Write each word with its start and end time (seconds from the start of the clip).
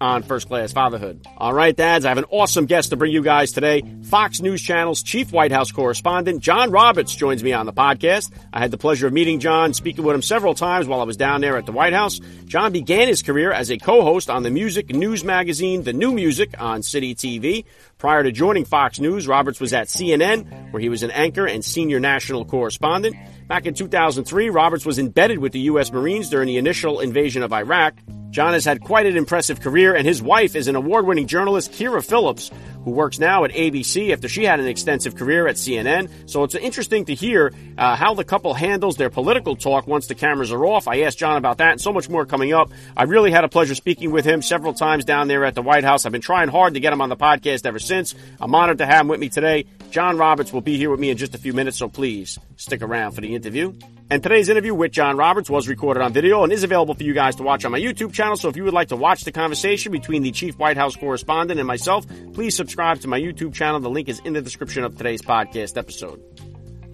on 0.00 0.22
First 0.22 0.48
Class 0.48 0.72
Fatherhood. 0.72 1.26
All 1.36 1.52
right, 1.52 1.74
dads, 1.74 2.04
I 2.04 2.08
have 2.08 2.18
an 2.18 2.26
awesome 2.30 2.66
guest 2.66 2.90
to 2.90 2.96
bring 2.96 3.12
you 3.12 3.22
guys 3.22 3.52
today. 3.52 3.82
Fox 4.04 4.40
News 4.40 4.62
Channel's 4.62 5.02
chief 5.02 5.32
White 5.32 5.52
House 5.52 5.72
correspondent, 5.72 6.40
John 6.40 6.70
Roberts, 6.70 7.14
joins 7.14 7.42
me 7.42 7.52
on 7.52 7.66
the 7.66 7.72
podcast. 7.72 8.32
I 8.52 8.60
had 8.60 8.70
the 8.70 8.78
pleasure 8.78 9.06
of 9.06 9.12
meeting 9.12 9.40
John, 9.40 9.74
speaking 9.74 10.04
with 10.04 10.14
him 10.14 10.22
several 10.22 10.54
times 10.54 10.86
while 10.86 11.00
I 11.00 11.04
was 11.04 11.16
down 11.16 11.40
there 11.40 11.56
at 11.56 11.66
the 11.66 11.72
White 11.72 11.92
House. 11.92 12.20
John 12.44 12.72
began 12.72 13.08
his 13.08 13.22
career 13.22 13.52
as 13.52 13.70
a 13.70 13.78
co-host 13.78 14.30
on 14.30 14.42
the 14.42 14.50
music 14.50 14.90
news 14.90 15.24
magazine 15.24 15.82
The 15.82 15.92
New 15.92 16.12
Music 16.12 16.54
on 16.60 16.82
City 16.82 17.14
TV. 17.14 17.64
Prior 17.98 18.22
to 18.22 18.30
joining 18.30 18.64
Fox 18.64 19.00
News, 19.00 19.26
Roberts 19.26 19.60
was 19.60 19.72
at 19.72 19.88
CNN, 19.88 20.72
where 20.72 20.80
he 20.80 20.88
was 20.88 21.02
an 21.02 21.10
anchor 21.10 21.46
and 21.46 21.64
senior 21.64 21.98
national 21.98 22.44
correspondent. 22.44 23.16
Back 23.48 23.66
in 23.66 23.74
2003, 23.74 24.50
Roberts 24.50 24.86
was 24.86 24.98
embedded 24.98 25.38
with 25.38 25.52
the 25.52 25.60
U.S. 25.60 25.90
Marines 25.90 26.28
during 26.28 26.46
the 26.46 26.58
initial 26.58 27.00
invasion 27.00 27.42
of 27.42 27.52
Iraq. 27.52 27.94
John 28.30 28.52
has 28.52 28.64
had 28.64 28.80
quite 28.80 29.06
an 29.06 29.16
impressive 29.16 29.60
career, 29.60 29.94
and 29.94 30.06
his 30.06 30.20
wife 30.20 30.54
is 30.54 30.68
an 30.68 30.76
award 30.76 31.06
winning 31.06 31.26
journalist, 31.26 31.72
Kyra 31.72 32.06
Phillips, 32.06 32.50
who 32.84 32.90
works 32.90 33.18
now 33.18 33.44
at 33.44 33.52
ABC 33.52 34.12
after 34.12 34.28
she 34.28 34.44
had 34.44 34.60
an 34.60 34.66
extensive 34.66 35.16
career 35.16 35.48
at 35.48 35.56
CNN. 35.56 36.08
So 36.28 36.44
it's 36.44 36.54
interesting 36.54 37.06
to 37.06 37.14
hear 37.14 37.52
uh, 37.76 37.96
how 37.96 38.14
the 38.14 38.24
couple 38.24 38.54
handles 38.54 38.96
their 38.96 39.10
political 39.10 39.56
talk 39.56 39.86
once 39.86 40.06
the 40.06 40.14
cameras 40.14 40.52
are 40.52 40.64
off. 40.66 40.88
I 40.88 41.00
asked 41.02 41.18
John 41.18 41.36
about 41.36 41.58
that 41.58 41.72
and 41.72 41.80
so 41.80 41.92
much 41.92 42.08
more 42.08 42.26
coming 42.26 42.52
up. 42.52 42.70
I 42.96 43.04
really 43.04 43.30
had 43.30 43.44
a 43.44 43.48
pleasure 43.48 43.74
speaking 43.74 44.10
with 44.10 44.24
him 44.24 44.42
several 44.42 44.74
times 44.74 45.04
down 45.04 45.28
there 45.28 45.44
at 45.44 45.54
the 45.54 45.62
White 45.62 45.84
House. 45.84 46.04
I've 46.04 46.12
been 46.12 46.20
trying 46.20 46.48
hard 46.48 46.74
to 46.74 46.80
get 46.80 46.92
him 46.92 47.00
on 47.00 47.08
the 47.08 47.16
podcast 47.16 47.64
ever 47.64 47.78
since. 47.78 48.14
I'm 48.40 48.54
honored 48.54 48.78
to 48.78 48.86
have 48.86 49.02
him 49.02 49.08
with 49.08 49.20
me 49.20 49.30
today. 49.30 49.64
John 49.90 50.18
Roberts 50.18 50.52
will 50.52 50.60
be 50.60 50.76
here 50.76 50.90
with 50.90 51.00
me 51.00 51.10
in 51.10 51.16
just 51.16 51.34
a 51.34 51.38
few 51.38 51.52
minutes, 51.52 51.78
so 51.78 51.88
please 51.88 52.38
stick 52.56 52.82
around 52.82 53.12
for 53.12 53.20
the 53.20 53.34
interview. 53.34 53.72
And 54.10 54.22
today's 54.22 54.48
interview 54.48 54.74
with 54.74 54.92
John 54.92 55.16
Roberts 55.16 55.50
was 55.50 55.68
recorded 55.68 56.02
on 56.02 56.12
video 56.12 56.42
and 56.42 56.52
is 56.52 56.62
available 56.62 56.94
for 56.94 57.02
you 57.02 57.12
guys 57.12 57.36
to 57.36 57.42
watch 57.42 57.64
on 57.64 57.72
my 57.72 57.80
YouTube 57.80 58.12
channel. 58.12 58.36
So 58.36 58.48
if 58.48 58.56
you 58.56 58.64
would 58.64 58.72
like 58.72 58.88
to 58.88 58.96
watch 58.96 59.22
the 59.22 59.32
conversation 59.32 59.92
between 59.92 60.22
the 60.22 60.30
chief 60.30 60.58
White 60.58 60.78
House 60.78 60.96
correspondent 60.96 61.60
and 61.60 61.66
myself, 61.66 62.06
please 62.32 62.56
subscribe 62.56 63.00
to 63.00 63.08
my 63.08 63.20
YouTube 63.20 63.52
channel. 63.52 63.80
The 63.80 63.90
link 63.90 64.08
is 64.08 64.20
in 64.20 64.32
the 64.32 64.40
description 64.40 64.84
of 64.84 64.96
today's 64.96 65.20
podcast 65.20 65.76
episode. 65.76 66.22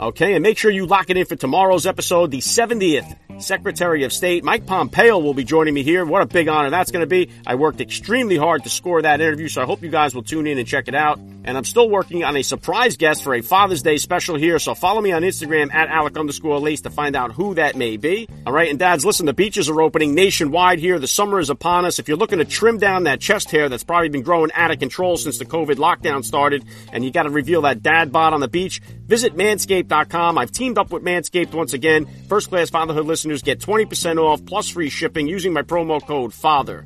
Okay, 0.01 0.35
and 0.35 0.43
make 0.43 0.59
sure 0.59 0.73
you 0.73 0.87
lock 0.87 1.09
it 1.09 1.17
in 1.17 1.25
for 1.25 1.37
tomorrow's 1.37 1.87
episode, 1.87 2.33
the 2.33 2.39
70th 2.39 3.17
Secretary 3.41 4.03
of 4.03 4.13
State 4.13 4.43
Mike 4.43 4.67
Pompeo 4.67 5.19
will 5.19 5.35
be 5.35 5.45
joining 5.45 5.73
me 5.73 5.85
here. 5.85 6.05
What 6.05 6.23
a 6.23 6.27
big 6.27 6.49
honor 6.49 6.71
that's 6.71 6.91
going 6.91 7.03
to 7.03 7.07
be. 7.07 7.31
I 7.47 7.55
worked 7.55 7.81
extremely 7.81 8.37
hard 8.37 8.65
to 8.65 8.71
score 8.71 9.03
that 9.03 9.21
interview, 9.21 9.47
so 9.47 9.63
I 9.63 9.67
hope 9.67 9.83
you 9.83 9.91
guys 9.91 10.15
will 10.15 10.25
tune 10.25 10.49
in 10.49 10.59
and 10.59 10.67
check 10.67 10.89
it 10.89 10.97
out. 10.97 11.21
And 11.45 11.57
I'm 11.57 11.65
still 11.65 11.89
working 11.91 12.25
on 12.25 12.37
a 12.37 12.43
surprise 12.43 12.97
guest 12.97 13.23
for 13.23 13.35
a 13.35 13.43
Father's 13.43 13.83
Day 13.83 13.99
special 13.99 14.37
here, 14.37 14.59
so 14.59 14.75
follow 14.75 15.01
me 15.01 15.13
on 15.13 15.23
Instagram 15.23 15.73
at 15.75 15.89
Alec 15.89 16.17
underscore 16.17 16.59
Lace 16.59 16.81
to 16.83 16.91
find 16.91 17.15
out 17.15 17.33
who 17.33 17.55
that 17.55 17.77
may 17.77 17.97
be. 17.97 18.29
All 18.47 18.53
right, 18.53 18.71
and 18.71 18.79
dads, 18.79 19.05
listen, 19.05 19.27
the 19.27 19.35
beaches 19.35 19.69
are 19.69 19.83
opening 19.83 20.15
nationwide 20.15 20.79
here. 20.79 20.99
The 20.99 21.07
summer 21.07 21.39
is 21.39 21.51
upon 21.51 21.85
us. 21.85 21.99
If 21.99 22.09
you're 22.09 22.17
looking 22.17 22.39
to 22.39 22.45
trim 22.45 22.79
down 22.79 23.05
that 23.05 23.21
chest 23.21 23.51
hair 23.51 23.69
that's 23.69 23.85
probably 23.85 24.09
been 24.09 24.23
growing 24.23 24.53
out 24.53 24.71
of 24.71 24.79
control 24.79 25.17
since 25.17 25.39
the 25.39 25.45
COVID 25.45 25.77
lockdown 25.77 26.25
started, 26.25 26.65
and 26.93 27.05
you 27.05 27.11
got 27.11 27.25
to 27.25 27.31
reveal 27.31 27.63
that 27.63 27.83
dad 27.83 28.11
bod 28.11 28.33
on 28.33 28.41
the 28.41 28.49
beach, 28.49 28.81
visit 28.81 29.37
manscaped.com. 29.37 30.39
I've 30.39 30.53
teamed 30.53 30.79
up 30.79 30.91
with 30.93 31.03
Manscaped 31.03 31.53
once 31.53 31.75
again. 31.75 32.07
First 32.29 32.49
class 32.49 32.71
fatherhood 32.71 33.07
listeners 33.07 33.43
get 33.43 33.61
20% 33.61 34.19
off 34.19 34.45
plus 34.47 34.71
free 34.71 34.89
shipping 34.89 35.27
using 35.27 35.53
my 35.53 35.63
promo 35.63 36.05
code 36.05 36.33
FATHER. 36.33 36.85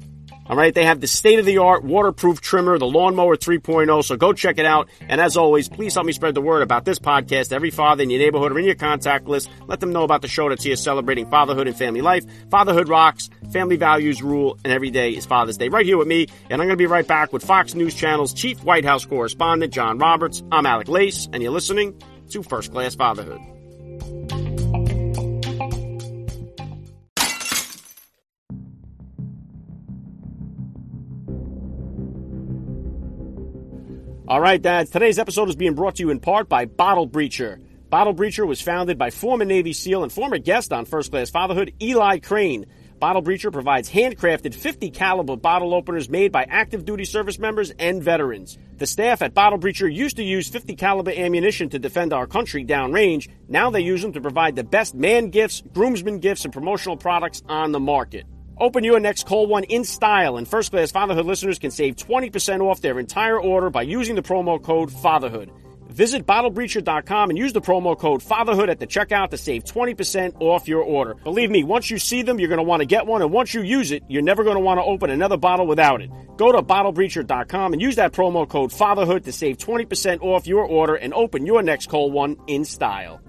All 0.49 0.57
right, 0.57 0.75
they 0.75 0.85
have 0.85 1.01
the 1.01 1.07
state 1.07 1.39
of 1.39 1.45
the 1.45 1.59
art 1.59 1.85
waterproof 1.85 2.41
trimmer, 2.41 2.79
the 2.79 2.87
Lawnmower 2.87 3.37
3.0. 3.37 4.03
So 4.03 4.17
go 4.17 4.33
check 4.33 4.59
it 4.59 4.65
out. 4.65 4.89
And 5.01 5.21
as 5.21 5.37
always, 5.37 5.69
please 5.69 5.93
help 5.93 6.07
me 6.07 6.13
spread 6.13 6.35
the 6.35 6.41
word 6.41 6.63
about 6.63 6.87
this 6.87 6.99
podcast. 6.99 7.53
Every 7.53 7.71
father 7.71 8.03
in 8.03 8.09
your 8.09 8.19
neighborhood 8.19 8.53
or 8.53 8.59
in 8.59 8.65
your 8.65 8.75
contact 8.75 9.27
list, 9.27 9.51
let 9.67 9.81
them 9.81 9.93
know 9.93 10.05
about 10.05 10.23
the 10.23 10.29
show 10.29 10.49
that's 10.49 10.65
here 10.65 10.77
celebrating 10.77 11.29
fatherhood 11.29 11.67
and 11.67 11.77
family 11.77 12.01
life. 12.01 12.25
Fatherhood 12.51 12.89
rocks, 12.89 13.29
family 13.53 13.77
values 13.77 14.23
rule, 14.23 14.59
and 14.65 14.73
every 14.73 14.91
day 14.91 15.11
is 15.11 15.27
Father's 15.27 15.59
Day. 15.59 15.69
Right 15.69 15.85
here 15.85 15.99
with 15.99 16.09
me, 16.09 16.29
and 16.49 16.63
I'm 16.63 16.67
going 16.67 16.71
to 16.71 16.77
be 16.77 16.87
right 16.87 17.07
back 17.07 17.31
with 17.31 17.45
Fox 17.45 17.75
News 17.75 17.95
Channel's 17.95 18.33
chief 18.33 18.65
White 18.65 18.87
House 18.87 19.05
correspondent, 19.05 19.75
John 19.75 19.99
Roberts. 19.99 20.43
I'm 20.51 20.65
Alec 20.65 20.89
Lace, 20.89 21.29
and 21.31 21.43
you're 21.43 21.53
listening 21.53 22.01
to 22.31 22.43
First 22.43 22.73
Class 22.73 22.95
Fatherhood. 22.95 23.58
All 34.29 34.43
right, 34.43 34.61
dads. 34.61 34.91
Today's 34.91 35.19
episode 35.19 35.49
is 35.49 35.57
being 35.57 35.73
brought 35.73 35.95
to 35.95 36.03
you 36.03 36.11
in 36.11 36.21
part 36.21 36.51
by 36.51 36.67
Bottle 36.67 37.09
Breacher. 37.09 37.65
Bottle 37.89 38.13
Breacher 38.13 38.47
was 38.47 38.61
founded 38.61 38.99
by 38.99 39.09
former 39.09 39.47
Navy 39.47 39.73
SEAL 39.73 40.03
and 40.03 40.13
former 40.13 40.37
guest 40.37 40.71
on 40.71 40.85
First 40.85 41.13
Class 41.13 41.31
Fatherhood, 41.31 41.73
Eli 41.81 42.19
Crane. 42.19 42.67
Bottle 42.99 43.23
Breacher 43.23 43.51
provides 43.51 43.89
handcrafted 43.89 44.55
50 44.55 44.91
caliber 44.91 45.37
bottle 45.37 45.73
openers 45.73 46.11
made 46.11 46.31
by 46.31 46.45
active 46.45 46.85
duty 46.85 47.07
service 47.07 47.39
members 47.39 47.71
and 47.79 48.03
veterans. 48.03 48.59
The 48.77 48.87
staff 48.87 49.23
at 49.23 49.33
Bottle 49.33 49.59
Breacher 49.59 49.91
used 49.91 50.17
to 50.17 50.23
use 50.23 50.51
50 50.51 50.77
caliber 50.77 51.11
ammunition 51.11 51.71
to 51.71 51.79
defend 51.79 52.13
our 52.13 52.27
country 52.27 52.67
downrange. 52.67 53.31
Now 53.49 53.71
they 53.71 53.81
use 53.81 54.03
them 54.03 54.13
to 54.13 54.21
provide 54.21 54.57
the 54.57 54.63
best 54.63 54.95
man 54.95 55.31
gifts, 55.31 55.63
groomsmen 55.73 56.19
gifts, 56.19 56.45
and 56.45 56.53
promotional 56.53 56.99
products 56.99 57.43
on 57.49 57.73
the 57.73 57.81
market. 57.81 58.27
Open 58.61 58.83
your 58.83 58.99
next 58.99 59.25
Cole 59.25 59.47
One 59.47 59.63
in 59.65 59.85
style, 59.85 60.37
and 60.37 60.47
first 60.47 60.73
class 60.73 60.91
fatherhood 60.91 61.27
listeners 61.27 61.61
can 61.61 61.71
save 61.71 61.95
20% 61.95 62.61
off 62.61 62.81
their 62.81 62.99
entire 62.99 63.41
order 63.41 63.71
by 63.71 63.83
using 63.83 64.17
the 64.17 64.23
promo 64.23 64.61
code 64.61 64.91
FATHERHOOD. 64.91 65.51
Visit 65.91 66.27
bottlebreacher.com 66.27 67.31
and 67.31 67.39
use 67.39 67.53
the 67.53 67.61
promo 67.61 67.97
code 67.97 68.21
FATHERHOOD 68.21 68.69
at 68.69 68.81
the 68.81 68.87
checkout 68.87 69.31
to 69.31 69.39
save 69.39 69.63
20% 69.63 70.41
off 70.41 70.67
your 70.67 70.83
order. 70.83 71.15
Believe 71.15 71.53
me, 71.53 71.63
once 71.63 71.89
you 71.89 71.99
see 71.99 72.23
them, 72.23 72.41
you're 72.41 72.49
going 72.49 72.59
to 72.59 72.65
want 72.65 72.81
to 72.81 72.87
get 72.87 73.07
one, 73.07 73.23
and 73.23 73.31
once 73.31 73.55
you 73.55 73.63
use 73.63 73.93
it, 73.93 74.03
you're 74.09 74.23
never 74.23 74.43
going 74.43 74.57
to 74.57 74.61
want 74.61 74.79
to 74.79 74.85
open 74.85 75.11
another 75.11 75.37
bottle 75.37 75.67
without 75.67 76.03
it. 76.03 76.11
Go 76.37 76.51
to 76.51 76.61
bottlebreacher.com 76.61 77.73
and 77.73 77.81
use 77.81 77.95
that 77.95 78.13
promo 78.13 78.49
code 78.49 78.73
FATHERHOOD 78.73 79.23
to 79.25 79.33
save 79.33 79.59
20% 79.59 80.21
off 80.21 80.49
your 80.49 80.65
order 80.65 80.97
and 80.97 81.15
open 81.15 81.47
your 81.47 81.63
next 81.63 81.89
Cole 81.89 82.11
One 82.11 82.37
in 82.49 82.65
style. 82.65 83.21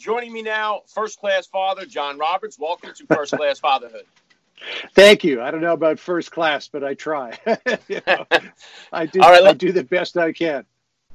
Joining 0.00 0.32
me 0.32 0.40
now, 0.40 0.80
first 0.86 1.20
class 1.20 1.46
father 1.46 1.84
John 1.84 2.16
Roberts. 2.16 2.58
Welcome 2.58 2.94
to 2.94 3.04
First 3.04 3.34
Class 3.34 3.58
Fatherhood. 3.60 4.06
Thank 4.94 5.24
you. 5.24 5.42
I 5.42 5.50
don't 5.50 5.60
know 5.60 5.74
about 5.74 5.98
first 5.98 6.30
class, 6.30 6.68
but 6.68 6.82
I 6.82 6.94
try. 6.94 7.38
you 7.86 8.00
know, 8.06 8.24
I 8.94 9.04
do. 9.04 9.20
All 9.20 9.30
right, 9.30 9.44
I 9.44 9.52
do 9.52 9.72
the 9.72 9.84
best 9.84 10.16
I 10.16 10.32
can. 10.32 10.64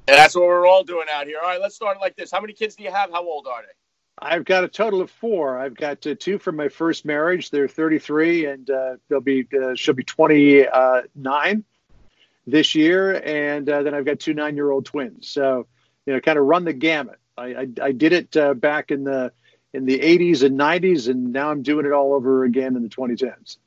And 0.07 0.15
that's 0.15 0.35
what 0.35 0.43
we're 0.43 0.67
all 0.67 0.83
doing 0.83 1.07
out 1.11 1.25
here. 1.25 1.39
All 1.41 1.49
right, 1.49 1.59
let's 1.59 1.73
start 1.73 1.97
like 1.99 2.15
this. 2.15 2.29
How 2.31 2.39
many 2.39 2.53
kids 2.53 2.75
do 2.75 2.83
you 2.83 2.91
have? 2.91 3.09
How 3.09 3.25
old 3.25 3.47
are 3.47 3.63
they? 3.63 3.73
I've 4.19 4.45
got 4.45 4.63
a 4.63 4.67
total 4.67 5.01
of 5.01 5.09
four. 5.09 5.57
I've 5.57 5.75
got 5.75 6.05
uh, 6.05 6.13
two 6.19 6.37
from 6.37 6.55
my 6.55 6.69
first 6.69 7.05
marriage. 7.05 7.49
They're 7.49 7.67
33, 7.67 8.45
and 8.45 8.69
uh, 8.69 8.97
they'll 9.09 9.19
be 9.19 9.47
uh, 9.59 9.73
she'll 9.73 9.95
be 9.95 10.03
29 10.03 11.63
this 12.45 12.75
year, 12.75 13.19
and 13.25 13.67
uh, 13.67 13.81
then 13.81 13.95
I've 13.95 14.05
got 14.05 14.19
two 14.19 14.35
nine-year-old 14.35 14.85
twins. 14.85 15.27
So, 15.27 15.65
you 16.05 16.13
know, 16.13 16.19
kind 16.21 16.37
of 16.37 16.45
run 16.45 16.65
the 16.65 16.73
gamut. 16.73 17.17
I 17.37 17.43
I, 17.43 17.67
I 17.81 17.91
did 17.91 18.13
it 18.13 18.37
uh, 18.37 18.53
back 18.53 18.91
in 18.91 19.03
the 19.03 19.31
in 19.73 19.85
the 19.85 19.99
80s 19.99 20.43
and 20.43 20.57
90s, 20.57 21.09
and 21.09 21.33
now 21.33 21.51
I'm 21.51 21.61
doing 21.61 21.85
it 21.85 21.91
all 21.91 22.13
over 22.13 22.45
again 22.45 22.77
in 22.77 22.83
the 22.83 22.89
2010s. 22.89 23.57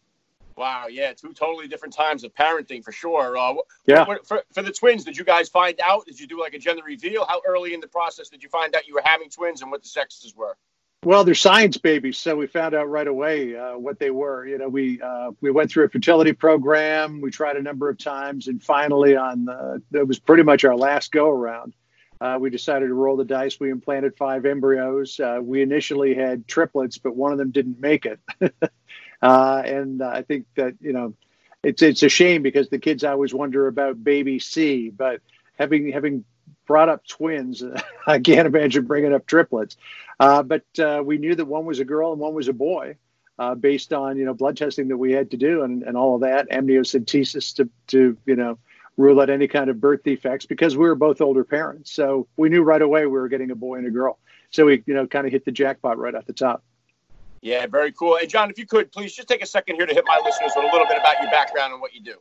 Wow, 0.56 0.86
yeah, 0.88 1.12
two 1.12 1.32
totally 1.34 1.68
different 1.68 1.94
times 1.94 2.24
of 2.24 2.34
parenting 2.34 2.82
for 2.82 2.91
sure. 2.91 3.36
Uh, 3.36 3.54
Yeah. 3.86 4.04
For, 4.24 4.42
for 4.53 4.62
the 4.62 4.72
twins, 4.72 5.04
did 5.04 5.16
you 5.16 5.24
guys 5.24 5.48
find 5.48 5.78
out? 5.80 6.06
Did 6.06 6.18
you 6.18 6.26
do 6.26 6.41
like 6.41 6.54
a 6.54 6.59
gender 6.59 6.82
reveal? 6.84 7.24
How 7.26 7.41
early 7.47 7.74
in 7.74 7.80
the 7.80 7.86
process 7.86 8.28
did 8.28 8.42
you 8.42 8.48
find 8.48 8.74
out 8.74 8.88
you 8.88 8.94
were 8.94 9.03
having 9.04 9.30
twins 9.30 9.62
and 9.62 9.71
what 9.71 9.82
the 9.82 9.88
sexes 9.88 10.34
were? 10.34 10.56
Well, 11.04 11.22
they're 11.22 11.36
science 11.36 11.76
babies, 11.76 12.18
so 12.18 12.34
we 12.34 12.48
found 12.48 12.74
out 12.74 12.88
right 12.88 13.06
away 13.06 13.54
uh, 13.54 13.78
what 13.78 14.00
they 14.00 14.10
were. 14.10 14.47
You 14.47 14.59
know, 14.59 14.68
we 14.68 15.00
uh, 15.00 15.30
we 15.41 15.53
went 15.53 15.71
through 15.71 15.84
a 15.84 15.88
fertility 15.88 16.32
program. 16.32 17.21
We 17.21 17.30
tried 17.30 17.56
a 17.56 17.62
number 17.62 17.88
of 17.88 17.98
times, 17.98 18.48
and 18.48 18.60
finally, 18.60 19.14
on 19.14 19.44
the, 19.44 19.80
that 19.92 20.09
was 20.09 20.18
pretty 20.18 20.42
much 20.42 20.64
our 20.64 20.76
last 20.76 21.12
go 21.12 21.30
around. 21.30 21.72
Uh, 22.20 22.38
we 22.41 22.50
decided 22.50 22.88
to 22.88 22.94
roll 22.94 23.16
the 23.16 23.24
dice. 23.24 23.60
We 23.60 23.70
implanted 23.70 24.16
five 24.16 24.44
embryos. 24.47 25.20
Uh, 25.20 25.38
we 25.42 25.62
initially 25.62 26.15
had 26.15 26.47
triplets, 26.48 26.98
but 26.98 27.16
one 27.16 27.32
of 27.32 27.38
them 27.38 27.50
didn't 27.50 27.80
make 27.80 28.06
it. 28.06 28.20
uh, 29.22 29.62
and 29.65 30.03
I 30.03 30.22
think 30.22 30.47
that 30.56 30.74
you 30.80 30.92
know, 30.92 31.15
it's 31.62 31.82
it's 31.82 32.03
a 32.03 32.09
shame 32.09 32.42
because 32.42 32.68
the 32.68 32.78
kids 32.78 33.04
always 33.04 33.34
wonder 33.34 33.66
about 33.66 34.03
baby 34.03 34.38
C, 34.38 34.91
but 34.91 35.20
having 35.59 35.92
having 35.92 36.24
brought 36.66 36.88
up 36.88 37.06
twins, 37.06 37.62
I 38.06 38.18
can't 38.21 38.47
imagine 38.47 38.86
bringing 38.86 39.14
up 39.14 39.26
triplets. 39.26 39.76
Uh, 40.18 40.42
but 40.42 40.64
uh, 40.78 41.03
we 41.04 41.18
knew 41.18 41.34
that 41.34 41.44
one 41.47 41.64
was 41.66 41.80
a 41.80 41.84
girl 41.84 42.12
and 42.12 42.21
one 42.21 42.34
was 42.34 42.48
a 42.48 42.53
boy. 42.53 42.97
uh, 43.38 43.54
based 43.54 43.92
on 43.92 44.16
you 44.16 44.24
know 44.24 44.34
blood 44.34 44.56
testing 44.56 44.88
that 44.88 44.97
we 44.97 45.12
had 45.12 45.30
to 45.30 45.36
do 45.36 45.62
and, 45.62 45.82
and 45.82 45.97
all 45.97 46.16
of 46.16 46.22
that 46.22 46.50
amniocentesis 46.50 47.54
to 47.56 47.68
to 47.88 48.16
you 48.26 48.36
know 48.36 48.59
rule 48.98 49.21
out 49.21 49.30
any 49.30 49.48
kind 49.48 49.71
of 49.71 49.80
birth 49.80 50.03
defects 50.03 50.45
because 50.45 50.77
we 50.77 50.84
were 50.84 50.95
both 50.95 51.22
older 51.22 51.45
parents. 51.45 51.91
So 51.91 52.27
we 52.36 52.50
knew 52.50 52.62
right 52.62 52.83
away 52.83 53.06
we 53.06 53.12
were 53.12 53.28
getting 53.28 53.50
a 53.50 53.54
boy 53.54 53.77
and 53.77 53.86
a 53.86 53.91
girl. 53.91 54.18
So 54.50 54.66
we 54.66 54.83
you 54.84 54.92
know 54.92 55.06
kind 55.06 55.27
of 55.27 55.33
hit 55.33 55.47
the 55.47 55.53
jackpot 55.53 55.97
right 55.97 56.15
at 56.15 56.27
the 56.27 56.34
top. 56.34 56.62
Yeah, 57.41 57.66
very 57.66 57.92
cool. 57.92 58.16
And 58.16 58.28
John, 58.28 58.50
if 58.50 58.59
you 58.59 58.66
could 58.66 58.92
please 58.92 59.15
just 59.15 59.28
take 59.28 59.42
a 59.42 59.47
second 59.47 59.77
here 59.77 59.86
to 59.86 59.95
hit 59.95 60.04
my 60.06 60.21
listeners 60.24 60.53
with 60.54 60.65
a 60.65 60.72
little 60.72 60.86
bit 60.86 60.98
about 60.98 61.22
your 61.22 61.30
background 61.30 61.72
and 61.72 61.80
what 61.80 61.95
you 61.95 62.03
do. 62.03 62.16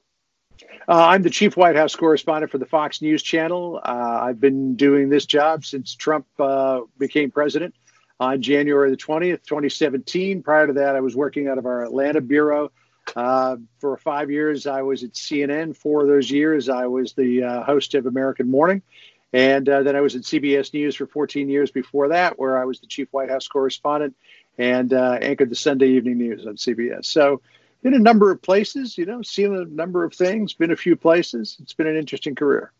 Uh, 0.88 1.08
I'm 1.08 1.24
the 1.24 1.30
chief 1.30 1.58
White 1.58 1.76
House 1.76 1.96
correspondent 1.96 2.52
for 2.52 2.58
the 2.58 2.66
Fox 2.66 3.02
News 3.02 3.22
Channel. 3.22 3.80
Uh, 3.84 4.20
I've 4.24 4.40
been 4.40 4.76
doing 4.76 5.10
this 5.10 5.26
job 5.26 5.66
since 5.66 5.96
Trump 5.96 6.26
uh, 6.40 6.82
became 6.98 7.30
president 7.32 7.76
on 8.20 8.42
January 8.42 8.90
the 8.90 8.98
20th, 8.98 9.44
2017. 9.46 10.42
Prior 10.42 10.68
to 10.68 10.74
that, 10.74 10.96
I 10.96 11.00
was 11.00 11.16
working 11.16 11.48
out 11.48 11.58
of 11.58 11.66
our 11.66 11.84
Atlanta 11.84 12.22
bureau. 12.22 12.72
Uh, 13.16 13.58
for 13.80 13.98
five 13.98 14.30
years, 14.30 14.68
I 14.68 14.82
was 14.82 15.04
at 15.04 15.14
CNN. 15.14 15.76
Four 15.76 16.02
of 16.02 16.08
those 16.08 16.30
years, 16.30 16.70
I 16.70 16.88
was 16.88 17.14
the 17.14 17.44
uh, 17.44 17.64
host 17.64 17.96
of 17.96 18.06
American 18.06 18.50
Morning. 18.50 18.82
And 19.34 19.68
uh, 19.68 19.84
then 19.84 19.96
I 19.96 20.02
was 20.02 20.16
at 20.16 20.22
CBS 20.22 20.74
News 20.74 20.96
for 20.96 21.06
14 21.06 21.50
years 21.50 21.72
before 21.72 22.10
that, 22.10 22.40
where 22.40 22.58
I 22.58 22.66
was 22.66 22.80
the 22.80 22.88
chief 22.88 23.08
White 23.12 23.30
House 23.30 23.48
correspondent 23.48 24.16
and 24.58 24.92
anchored 24.94 25.50
the 25.50 25.56
Sunday 25.56 25.90
evening 25.90 26.18
news 26.18 26.48
on 26.48 26.56
CBS. 26.56 27.06
So, 27.06 27.42
been 27.84 27.94
a 27.94 28.00
number 28.00 28.32
of 28.32 28.42
places, 28.42 28.98
you 28.98 29.06
know, 29.06 29.22
seen 29.22 29.56
a 29.56 29.66
number 29.66 30.04
of 30.04 30.14
things, 30.14 30.54
been 30.54 30.72
a 30.72 30.76
few 30.76 30.96
places. 30.96 31.58
It's 31.62 31.74
been 31.74 31.88
an 31.88 31.96
interesting 31.96 32.34
career. 32.34 32.72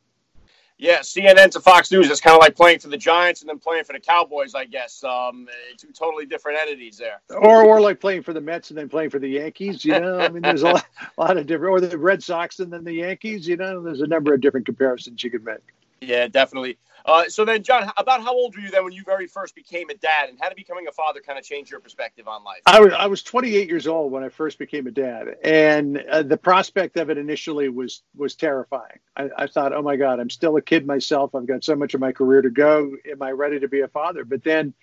Yeah, 0.80 1.00
CNN 1.00 1.50
to 1.52 1.60
Fox 1.60 1.92
News 1.92 2.10
is 2.12 2.22
kind 2.22 2.36
of 2.36 2.40
like 2.40 2.56
playing 2.56 2.80
for 2.80 2.88
the 2.88 2.98
Giants 2.98 3.42
and 3.42 3.50
then 3.50 3.58
playing 3.58 3.84
for 3.84 3.94
the 3.94 4.00
Cowboys, 4.00 4.54
I 4.54 4.66
guess. 4.66 5.04
Um, 5.04 5.48
two 5.76 5.92
totally 5.92 6.28
different 6.28 6.60
entities 6.60 6.98
there. 6.98 7.20
Or, 7.32 7.64
or 7.64 7.82
like 7.82 8.00
playing 8.00 8.22
for 8.22 8.32
the 8.32 8.42
Mets 8.42 8.70
and 8.70 8.78
then 8.78 8.88
playing 8.88 9.10
for 9.10 9.18
the 9.18 9.28
Yankees. 9.28 9.84
You 9.84 10.00
know, 10.00 10.20
I 10.20 10.30
mean, 10.30 10.44
there's 10.44 10.62
a 10.62 10.66
lot, 10.74 10.86
a 11.18 11.22
lot 11.22 11.38
of 11.38 11.48
different. 11.48 11.72
Or 11.72 11.82
the 11.82 11.98
Red 11.98 12.22
Sox 12.22 12.60
and 12.60 12.72
then 12.72 12.84
the 12.84 12.94
Yankees. 12.94 13.48
You 13.48 13.58
know, 13.58 13.82
there's 13.82 14.02
a 14.02 14.08
number 14.08 14.36
of 14.36 14.42
different 14.42 14.68
comparisons 14.68 15.24
you 15.24 15.32
could 15.32 15.44
make. 15.44 15.58
Yeah, 16.02 16.28
definitely. 16.28 16.78
Uh, 17.06 17.30
so 17.30 17.46
then, 17.46 17.64
John, 17.64 17.90
about 17.96 18.22
how 18.22 18.34
old 18.34 18.56
were 18.56 18.62
you 18.62 18.70
then 18.70 18.84
when 18.84 18.92
you 18.92 19.04
very 19.06 19.28
first 19.28 19.56
became 19.56 19.90
a 19.90 19.94
dad, 19.94 20.30
and 20.30 20.38
how 20.42 20.50
did 20.50 20.58
becoming 20.58 20.88
a 20.88 20.92
father 20.92 21.22
kind 21.22 21.40
of 21.40 21.46
change 21.46 21.72
your 21.72 21.80
perspective 21.80 22.28
on 22.28 22.44
life? 22.44 22.60
I 22.66 22.82
was 22.82 22.94
I 22.94 23.06
was 23.08 23.24
28 23.24 23.70
years 23.70 23.88
old 23.88 24.12
when 24.12 24.24
I 24.24 24.30
first 24.30 24.60
became 24.60 24.88
a 24.88 24.92
dad, 24.92 25.38
and 25.42 25.98
uh, 25.98 26.24
the 26.24 26.36
prospect 26.36 26.98
of 26.98 27.10
it 27.10 27.18
initially 27.18 27.70
was 27.70 28.02
was 28.16 28.36
terrifying. 28.36 29.00
I, 29.16 29.30
I, 29.38 29.48
thought, 29.48 29.74
oh 29.74 29.82
my 29.82 29.96
God, 29.96 30.20
I'm 30.20 30.30
still 30.30 30.58
a 30.58 30.62
kid 30.62 30.86
myself. 30.86 31.34
I've 31.34 31.48
got 31.48 31.64
so 31.64 31.76
much 31.76 31.94
of 31.94 32.02
my 32.02 32.12
career 32.12 32.42
to 32.42 32.50
go. 32.50 32.92
Am 33.10 33.22
I 33.22 33.32
ready 33.32 33.60
to 33.62 33.70
be 33.70 33.82
a 33.82 33.88
father? 33.88 34.26
But 34.26 34.44
then, 34.44 34.74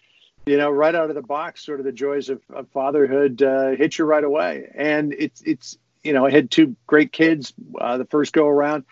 you 0.46 0.56
know, 0.56 0.70
right 0.70 0.94
out 0.94 1.10
of 1.10 1.16
the 1.16 1.22
box, 1.22 1.64
sort 1.64 1.78
of 1.78 1.84
the 1.84 1.92
joys 1.92 2.30
of, 2.30 2.40
of 2.48 2.68
fatherhood 2.70 3.42
uh, 3.42 3.72
hit 3.72 3.98
you 3.98 4.06
right 4.06 4.24
away, 4.24 4.70
and 4.74 5.12
it's 5.12 5.42
it's 5.42 5.76
you 6.04 6.12
know, 6.12 6.26
I 6.26 6.30
had 6.30 6.50
two 6.50 6.76
great 6.86 7.12
kids 7.12 7.52
uh, 7.80 7.98
the 7.98 8.04
first 8.04 8.32
go 8.32 8.46
around. 8.46 8.84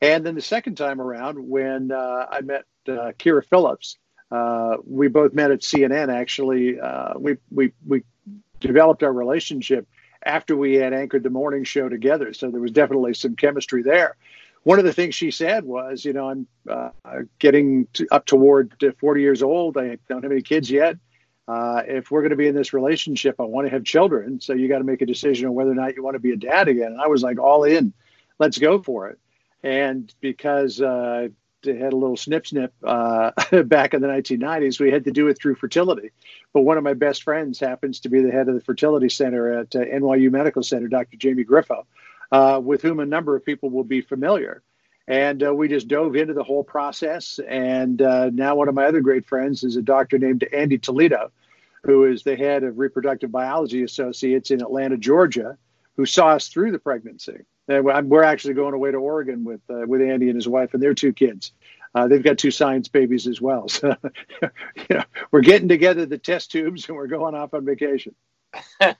And 0.00 0.24
then 0.24 0.34
the 0.34 0.40
second 0.40 0.76
time 0.76 1.00
around, 1.00 1.38
when 1.38 1.90
uh, 1.90 2.26
I 2.30 2.40
met 2.40 2.64
uh, 2.88 3.12
Kyra 3.18 3.44
Phillips. 3.44 3.96
Uh, 4.30 4.76
we 4.86 5.08
both 5.08 5.32
met 5.32 5.50
at 5.50 5.60
CNN. 5.60 6.12
Actually, 6.14 6.78
uh, 6.80 7.14
we 7.18 7.36
we 7.50 7.72
we 7.86 8.02
developed 8.60 9.02
our 9.02 9.12
relationship 9.12 9.86
after 10.24 10.56
we 10.56 10.74
had 10.74 10.92
anchored 10.92 11.22
the 11.22 11.30
morning 11.30 11.64
show 11.64 11.88
together. 11.88 12.32
So 12.34 12.50
there 12.50 12.60
was 12.60 12.72
definitely 12.72 13.14
some 13.14 13.36
chemistry 13.36 13.82
there. 13.82 14.16
One 14.64 14.78
of 14.78 14.84
the 14.84 14.92
things 14.92 15.14
she 15.14 15.30
said 15.30 15.64
was, 15.64 16.04
you 16.04 16.12
know, 16.12 16.28
I'm 16.28 16.46
uh, 16.68 16.90
getting 17.38 17.86
to, 17.94 18.06
up 18.10 18.26
toward 18.26 18.74
40 18.98 19.20
years 19.20 19.42
old. 19.42 19.78
I 19.78 19.96
don't 20.08 20.22
have 20.22 20.32
any 20.32 20.42
kids 20.42 20.70
yet. 20.70 20.96
Uh, 21.46 21.82
if 21.86 22.10
we're 22.10 22.20
going 22.20 22.30
to 22.30 22.36
be 22.36 22.48
in 22.48 22.54
this 22.54 22.74
relationship, 22.74 23.36
I 23.40 23.44
want 23.44 23.66
to 23.66 23.70
have 23.70 23.84
children. 23.84 24.40
So 24.40 24.52
you 24.52 24.68
got 24.68 24.78
to 24.78 24.84
make 24.84 25.00
a 25.00 25.06
decision 25.06 25.46
on 25.46 25.54
whether 25.54 25.70
or 25.70 25.76
not 25.76 25.94
you 25.94 26.02
want 26.02 26.16
to 26.16 26.20
be 26.20 26.32
a 26.32 26.36
dad 26.36 26.68
again. 26.68 26.88
And 26.88 27.00
I 27.00 27.06
was 27.06 27.22
like, 27.22 27.38
all 27.38 27.64
in, 27.64 27.94
let's 28.38 28.58
go 28.58 28.82
for 28.82 29.08
it. 29.08 29.18
And 29.62 30.14
because 30.20 30.80
uh, 30.80 31.28
had 31.66 31.92
a 31.92 31.96
little 31.96 32.16
snip 32.16 32.46
snip 32.46 32.72
uh, 32.84 33.32
back 33.64 33.94
in 33.94 34.00
the 34.02 34.08
1990s. 34.08 34.80
We 34.80 34.90
had 34.90 35.04
to 35.04 35.10
do 35.10 35.28
it 35.28 35.38
through 35.38 35.56
fertility. 35.56 36.10
But 36.52 36.62
one 36.62 36.78
of 36.78 36.84
my 36.84 36.94
best 36.94 37.22
friends 37.22 37.58
happens 37.58 38.00
to 38.00 38.08
be 38.08 38.20
the 38.20 38.30
head 38.30 38.48
of 38.48 38.54
the 38.54 38.60
fertility 38.60 39.08
center 39.08 39.60
at 39.60 39.74
uh, 39.74 39.80
NYU 39.80 40.30
Medical 40.30 40.62
Center, 40.62 40.88
Dr. 40.88 41.16
Jamie 41.16 41.44
Grifo, 41.44 41.84
uh, 42.32 42.60
with 42.62 42.82
whom 42.82 43.00
a 43.00 43.06
number 43.06 43.36
of 43.36 43.44
people 43.44 43.70
will 43.70 43.84
be 43.84 44.00
familiar. 44.00 44.62
And 45.06 45.42
uh, 45.42 45.54
we 45.54 45.68
just 45.68 45.88
dove 45.88 46.16
into 46.16 46.34
the 46.34 46.44
whole 46.44 46.64
process. 46.64 47.40
And 47.48 48.02
uh, 48.02 48.30
now 48.30 48.54
one 48.54 48.68
of 48.68 48.74
my 48.74 48.84
other 48.84 49.00
great 49.00 49.26
friends 49.26 49.64
is 49.64 49.76
a 49.76 49.82
doctor 49.82 50.18
named 50.18 50.44
Andy 50.52 50.78
Toledo, 50.78 51.30
who 51.82 52.04
is 52.04 52.22
the 52.22 52.36
head 52.36 52.62
of 52.62 52.78
reproductive 52.78 53.32
biology 53.32 53.82
associates 53.82 54.50
in 54.50 54.60
Atlanta, 54.60 54.98
Georgia, 54.98 55.56
who 55.96 56.04
saw 56.04 56.28
us 56.28 56.48
through 56.48 56.72
the 56.72 56.78
pregnancy. 56.78 57.38
We're 57.68 58.22
actually 58.22 58.54
going 58.54 58.74
away 58.74 58.90
to 58.92 58.98
Oregon 58.98 59.44
with 59.44 59.60
uh, 59.68 59.86
with 59.86 60.00
Andy 60.00 60.28
and 60.28 60.36
his 60.36 60.48
wife 60.48 60.74
and 60.74 60.82
their 60.82 60.94
two 60.94 61.12
kids. 61.12 61.52
Uh, 61.94 62.06
they've 62.06 62.22
got 62.22 62.38
two 62.38 62.50
science 62.50 62.88
babies 62.88 63.26
as 63.26 63.40
well. 63.40 63.68
So, 63.78 63.94
you 64.40 64.96
know, 64.96 65.04
we're 65.30 65.40
getting 65.40 65.68
together 65.68 66.06
the 66.06 66.18
test 66.18 66.52
tubes 66.52 66.86
and 66.88 66.96
we're 66.96 67.06
going 67.06 67.34
off 67.34 67.54
on 67.54 67.64
vacation. 67.64 68.14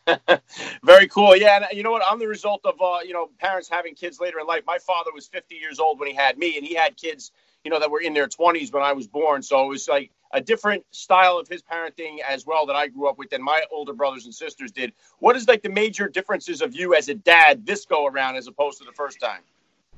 Very 0.84 1.08
cool. 1.08 1.36
Yeah, 1.36 1.56
and 1.56 1.66
you 1.76 1.82
know 1.82 1.90
what? 1.90 2.02
I'm 2.08 2.18
the 2.18 2.28
result 2.28 2.60
of 2.64 2.74
uh, 2.80 2.98
you 3.04 3.12
know 3.12 3.30
parents 3.38 3.68
having 3.68 3.94
kids 3.94 4.20
later 4.20 4.38
in 4.40 4.46
life. 4.46 4.62
My 4.66 4.78
father 4.78 5.10
was 5.14 5.26
50 5.26 5.54
years 5.54 5.78
old 5.78 5.98
when 5.98 6.08
he 6.08 6.14
had 6.14 6.38
me, 6.38 6.56
and 6.56 6.66
he 6.66 6.74
had 6.74 6.96
kids 6.96 7.32
you 7.64 7.70
know 7.70 7.80
that 7.80 7.90
were 7.90 8.00
in 8.00 8.14
their 8.14 8.28
20s 8.28 8.72
when 8.72 8.82
I 8.82 8.92
was 8.92 9.06
born. 9.06 9.42
So 9.42 9.64
it 9.64 9.68
was 9.68 9.88
like 9.88 10.10
a 10.32 10.40
different 10.40 10.84
style 10.90 11.38
of 11.38 11.48
his 11.48 11.62
parenting 11.62 12.18
as 12.28 12.46
well 12.46 12.66
that 12.66 12.76
I 12.76 12.88
grew 12.88 13.08
up 13.08 13.18
with 13.18 13.30
than 13.30 13.42
my 13.42 13.62
older 13.70 13.92
brothers 13.92 14.24
and 14.24 14.34
sisters 14.34 14.70
did. 14.70 14.92
What 15.18 15.36
is 15.36 15.48
like 15.48 15.62
the 15.62 15.70
major 15.70 16.08
differences 16.08 16.60
of 16.60 16.74
you 16.74 16.94
as 16.94 17.08
a 17.08 17.14
dad 17.14 17.64
this 17.64 17.84
go 17.84 18.06
around 18.06 18.36
as 18.36 18.46
opposed 18.46 18.78
to 18.78 18.84
the 18.84 18.92
first 18.92 19.20
time? 19.20 19.40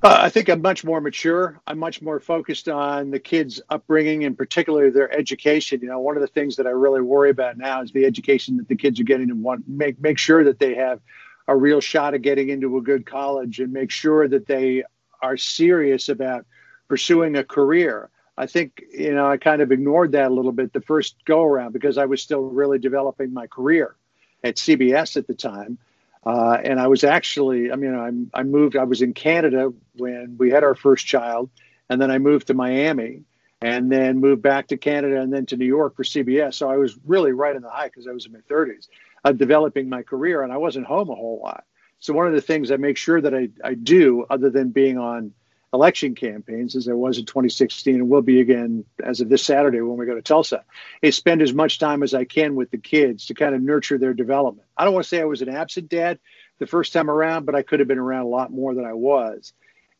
Uh, 0.02 0.16
I 0.18 0.30
think 0.30 0.48
I'm 0.48 0.62
much 0.62 0.82
more 0.82 1.00
mature. 1.00 1.60
I'm 1.66 1.78
much 1.78 2.00
more 2.00 2.20
focused 2.20 2.70
on 2.70 3.10
the 3.10 3.18
kids' 3.18 3.60
upbringing 3.68 4.24
and 4.24 4.36
particularly 4.36 4.88
their 4.88 5.12
education. 5.12 5.80
You 5.82 5.88
know, 5.88 6.00
one 6.00 6.16
of 6.16 6.22
the 6.22 6.26
things 6.26 6.56
that 6.56 6.66
I 6.66 6.70
really 6.70 7.02
worry 7.02 7.28
about 7.28 7.58
now 7.58 7.82
is 7.82 7.92
the 7.92 8.06
education 8.06 8.56
that 8.56 8.68
the 8.68 8.76
kids 8.76 8.98
are 8.98 9.04
getting 9.04 9.30
and 9.30 9.42
want 9.42 9.68
make 9.68 10.00
make 10.00 10.16
sure 10.16 10.42
that 10.44 10.58
they 10.58 10.74
have 10.74 11.00
a 11.48 11.56
real 11.56 11.80
shot 11.80 12.14
at 12.14 12.22
getting 12.22 12.48
into 12.48 12.78
a 12.78 12.80
good 12.80 13.04
college 13.04 13.60
and 13.60 13.72
make 13.72 13.90
sure 13.90 14.26
that 14.26 14.46
they 14.46 14.84
are 15.20 15.36
serious 15.36 16.08
about 16.08 16.46
pursuing 16.88 17.36
a 17.36 17.44
career. 17.44 18.08
I 18.36 18.46
think, 18.46 18.82
you 18.92 19.14
know, 19.14 19.26
I 19.26 19.36
kind 19.36 19.60
of 19.60 19.72
ignored 19.72 20.12
that 20.12 20.30
a 20.30 20.34
little 20.34 20.52
bit 20.52 20.72
the 20.72 20.80
first 20.80 21.16
go 21.24 21.42
around 21.42 21.72
because 21.72 21.98
I 21.98 22.06
was 22.06 22.22
still 22.22 22.42
really 22.42 22.78
developing 22.78 23.32
my 23.32 23.46
career 23.46 23.96
at 24.42 24.56
CBS 24.56 25.16
at 25.16 25.26
the 25.26 25.34
time. 25.34 25.78
Uh, 26.24 26.58
and 26.62 26.78
I 26.78 26.86
was 26.86 27.04
actually, 27.04 27.72
I 27.72 27.76
mean, 27.76 27.94
I'm, 27.94 28.30
I 28.34 28.42
moved, 28.42 28.76
I 28.76 28.84
was 28.84 29.02
in 29.02 29.14
Canada 29.14 29.72
when 29.96 30.36
we 30.38 30.50
had 30.50 30.64
our 30.64 30.74
first 30.74 31.06
child, 31.06 31.50
and 31.88 32.00
then 32.00 32.10
I 32.10 32.18
moved 32.18 32.46
to 32.48 32.54
Miami 32.54 33.22
and 33.62 33.90
then 33.90 34.20
moved 34.20 34.42
back 34.42 34.68
to 34.68 34.76
Canada 34.76 35.20
and 35.20 35.32
then 35.32 35.46
to 35.46 35.56
New 35.56 35.66
York 35.66 35.96
for 35.96 36.04
CBS. 36.04 36.54
So 36.54 36.70
I 36.70 36.76
was 36.76 36.98
really 37.06 37.32
right 37.32 37.54
in 37.54 37.62
the 37.62 37.70
high 37.70 37.86
because 37.86 38.06
I 38.06 38.12
was 38.12 38.26
in 38.26 38.32
my 38.32 38.40
30s, 38.50 38.88
uh, 39.24 39.32
developing 39.32 39.88
my 39.88 40.02
career, 40.02 40.42
and 40.42 40.52
I 40.52 40.56
wasn't 40.56 40.86
home 40.86 41.10
a 41.10 41.14
whole 41.14 41.40
lot. 41.42 41.64
So 41.98 42.14
one 42.14 42.26
of 42.26 42.32
the 42.32 42.40
things 42.40 42.70
I 42.70 42.76
make 42.76 42.96
sure 42.96 43.20
that 43.20 43.34
I, 43.34 43.50
I 43.62 43.74
do, 43.74 44.24
other 44.30 44.48
than 44.48 44.70
being 44.70 44.96
on 44.96 45.32
election 45.72 46.14
campaigns 46.14 46.74
as 46.74 46.84
there 46.84 46.96
was 46.96 47.18
in 47.18 47.26
2016 47.26 47.94
and 47.94 48.08
will 48.08 48.22
be 48.22 48.40
again 48.40 48.84
as 49.02 49.20
of 49.20 49.28
this 49.28 49.44
Saturday 49.44 49.80
when 49.80 49.96
we 49.96 50.06
go 50.06 50.14
to 50.14 50.22
Tulsa, 50.22 50.64
is 51.02 51.16
spend 51.16 51.42
as 51.42 51.52
much 51.52 51.78
time 51.78 52.02
as 52.02 52.12
I 52.14 52.24
can 52.24 52.56
with 52.56 52.70
the 52.70 52.78
kids 52.78 53.26
to 53.26 53.34
kind 53.34 53.54
of 53.54 53.62
nurture 53.62 53.98
their 53.98 54.14
development. 54.14 54.66
I 54.76 54.84
don't 54.84 54.94
want 54.94 55.04
to 55.04 55.08
say 55.08 55.20
I 55.20 55.24
was 55.24 55.42
an 55.42 55.48
absent 55.48 55.88
dad 55.88 56.18
the 56.58 56.66
first 56.66 56.92
time 56.92 57.08
around, 57.08 57.46
but 57.46 57.54
I 57.54 57.62
could 57.62 57.78
have 57.80 57.88
been 57.88 57.98
around 57.98 58.26
a 58.26 58.28
lot 58.28 58.50
more 58.50 58.74
than 58.74 58.84
I 58.84 58.94
was. 58.94 59.52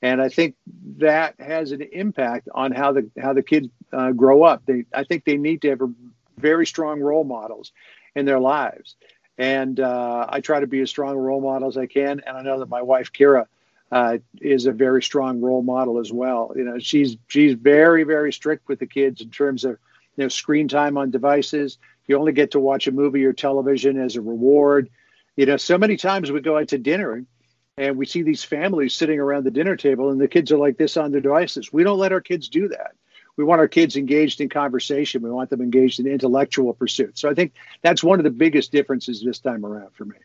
And 0.03 0.21
I 0.21 0.29
think 0.29 0.57
that 0.99 1.35
has 1.39 1.73
an 1.73 1.83
impact 1.83 2.49
on 2.55 2.73
how 2.73 2.93
the 2.93 3.11
how 3.21 3.35
the 3.35 3.43
kids 3.43 3.69
uh, 3.93 4.13
grow 4.13 4.43
up. 4.43 4.63
They, 4.65 4.87
I 4.95 5.05
think 5.05 5.25
they 5.25 5.37
need 5.37 5.63
to 5.63 5.69
have 5.71 5.83
a, 5.83 5.93
very 6.41 6.67
strong 6.67 7.01
role 7.01 7.25
models 7.25 7.73
in 8.15 8.25
their 8.25 8.41
lives. 8.41 8.97
And 9.39 9.79
uh, 9.79 10.27
I 10.29 10.41
try 10.41 10.61
to 10.61 10.67
be 10.67 10.81
as 10.81 10.91
strong 10.91 11.15
a 11.15 11.21
role 11.21 11.41
model 11.41 11.69
as 11.69 11.77
I 11.77 11.87
can. 11.87 12.23
And 12.27 12.37
I 12.37 12.43
know 12.43 12.59
that 12.59 12.69
my 12.69 12.83
wife, 12.83 13.13
Kyra, 13.13 13.47
uh, 13.93 14.19
is 14.41 14.67
a 14.67 14.73
very 14.73 15.03
strong 15.03 15.41
role 15.41 15.63
model 15.63 15.99
as 15.99 16.13
well. 16.13 16.53
You 16.55 16.65
know, 16.65 16.79
she's 16.79 17.17
she's 17.29 17.55
very 17.55 18.05
very 18.05 18.33
strict 18.33 18.69
with 18.69 18.79
the 18.79 18.87
kids 18.87 19.21
in 19.21 19.31
terms 19.31 19.65
of 19.65 19.73
you 20.17 20.25
know 20.25 20.29
screen 20.29 20.69
time 20.69 20.97
on 20.97 21.11
devices. 21.11 21.79
You 22.07 22.19
only 22.19 22.33
get 22.33 22.53
to 22.53 22.61
watch 22.61 22.87
a 22.87 22.93
movie 22.93 23.25
or 23.25 23.33
television 23.33 24.01
as 24.01 24.17
a 24.17 24.21
reward. 24.21 24.91
You 25.37 25.47
know, 25.47 25.57
so 25.57 25.79
many 25.79 25.97
times 25.97 26.31
we 26.31 26.41
go 26.41 26.59
out 26.59 26.69
to 26.69 26.79
dinner 26.79 27.25
and 27.77 27.97
we 27.97 28.05
see 28.05 28.23
these 28.23 28.45
families 28.45 28.95
sitting 28.95 29.19
around 29.19 29.45
the 29.45 29.51
dinner 29.51 29.77
table 29.77 30.11
and 30.11 30.21
the 30.21 30.29
kids 30.29 30.53
are 30.53 30.59
like 30.59 30.77
this 30.77 30.97
on 30.97 31.13
their 31.13 31.21
devices. 31.21 31.73
We 31.73 31.85
don't 31.85 31.99
let 31.99 32.13
our 32.13 32.21
kids 32.21 32.49
do 32.49 32.69
that. 32.69 32.93
We 33.37 33.45
want 33.45 33.61
our 33.61 33.69
kids 33.69 33.97
engaged 33.97 34.41
in 34.41 34.49
conversation. 34.49 35.23
We 35.23 35.31
want 35.31 35.51
them 35.51 35.63
engaged 35.63 36.01
in 36.01 36.07
intellectual 36.07 36.75
pursuits. 36.75 37.21
So 37.21 37.31
I 37.31 37.35
think 37.35 37.55
that's 37.81 38.05
one 38.05 38.21
of 38.21 38.25
the 38.25 38.31
biggest 38.31 38.71
differences 38.73 39.23
this 39.23 39.39
time 39.39 39.65
around 39.65 39.95
for 39.95 40.05
me. 40.05 40.17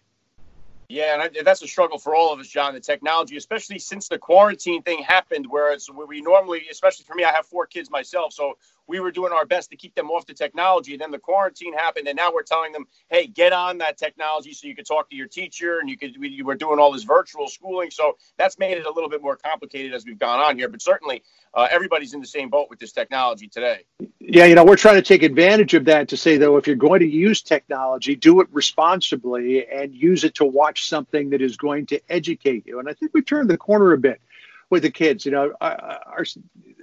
Yeah, 0.87 1.13
and 1.13 1.21
I, 1.23 1.43
that's 1.43 1.63
a 1.63 1.67
struggle 1.67 1.97
for 1.97 2.15
all 2.15 2.31
of 2.31 2.39
us, 2.39 2.47
John. 2.47 2.73
The 2.73 2.79
technology, 2.79 3.37
especially 3.37 3.79
since 3.79 4.07
the 4.07 4.19
quarantine 4.19 4.83
thing 4.83 5.01
happened, 5.03 5.47
whereas 5.49 5.89
we 6.07 6.21
normally, 6.21 6.67
especially 6.71 7.05
for 7.05 7.15
me, 7.15 7.23
I 7.23 7.31
have 7.31 7.47
four 7.47 7.65
kids 7.65 7.89
myself, 7.89 8.33
so 8.33 8.57
we 8.87 8.99
were 8.99 9.11
doing 9.11 9.33
our 9.33 9.45
best 9.45 9.71
to 9.71 9.77
keep 9.77 9.95
them 9.95 10.09
off 10.09 10.25
the 10.25 10.33
technology. 10.33 10.93
And 10.93 11.01
then 11.01 11.11
the 11.11 11.19
quarantine 11.19 11.73
happened, 11.73 12.07
and 12.07 12.15
now 12.15 12.31
we're 12.33 12.43
telling 12.43 12.71
them, 12.71 12.85
"Hey, 13.09 13.27
get 13.27 13.53
on 13.53 13.79
that 13.79 13.97
technology 13.97 14.53
so 14.53 14.67
you 14.67 14.75
could 14.75 14.85
talk 14.85 15.09
to 15.09 15.15
your 15.15 15.27
teacher, 15.27 15.79
and 15.79 15.89
you 15.89 15.97
could." 15.97 16.15
We 16.19 16.41
were 16.43 16.55
doing 16.55 16.79
all 16.79 16.91
this 16.91 17.03
virtual 17.03 17.47
schooling, 17.47 17.91
so 17.91 18.17
that's 18.37 18.57
made 18.57 18.77
it 18.77 18.85
a 18.85 18.91
little 18.91 19.09
bit 19.09 19.21
more 19.21 19.35
complicated 19.35 19.93
as 19.93 20.05
we've 20.05 20.19
gone 20.19 20.39
on 20.39 20.57
here. 20.57 20.69
But 20.69 20.81
certainly, 20.81 21.23
uh, 21.53 21.67
everybody's 21.71 22.13
in 22.13 22.21
the 22.21 22.27
same 22.27 22.49
boat 22.49 22.69
with 22.69 22.79
this 22.79 22.91
technology 22.91 23.47
today. 23.47 23.83
Yeah, 24.19 24.45
you 24.45 24.55
know, 24.55 24.65
we're 24.65 24.75
trying 24.75 24.95
to 24.95 25.01
take 25.01 25.23
advantage 25.23 25.73
of 25.73 25.85
that 25.85 26.09
to 26.09 26.17
say 26.17 26.37
though, 26.37 26.57
if 26.57 26.67
you're 26.67 26.75
going 26.75 26.99
to 26.99 27.07
use 27.07 27.41
technology, 27.41 28.15
do 28.15 28.41
it 28.41 28.47
responsibly 28.51 29.67
and 29.67 29.93
use 29.93 30.23
it 30.23 30.35
to 30.35 30.45
watch 30.45 30.87
something 30.87 31.29
that 31.29 31.41
is 31.41 31.57
going 31.57 31.85
to 31.87 32.01
educate 32.09 32.65
you. 32.65 32.79
And 32.79 32.89
I 32.89 32.93
think 32.93 33.13
we 33.13 33.21
turned 33.21 33.49
the 33.49 33.57
corner 33.57 33.93
a 33.93 33.97
bit 33.97 34.21
with 34.69 34.83
the 34.83 34.91
kids. 34.91 35.25
You 35.25 35.31
know, 35.31 35.53
our 35.61 36.25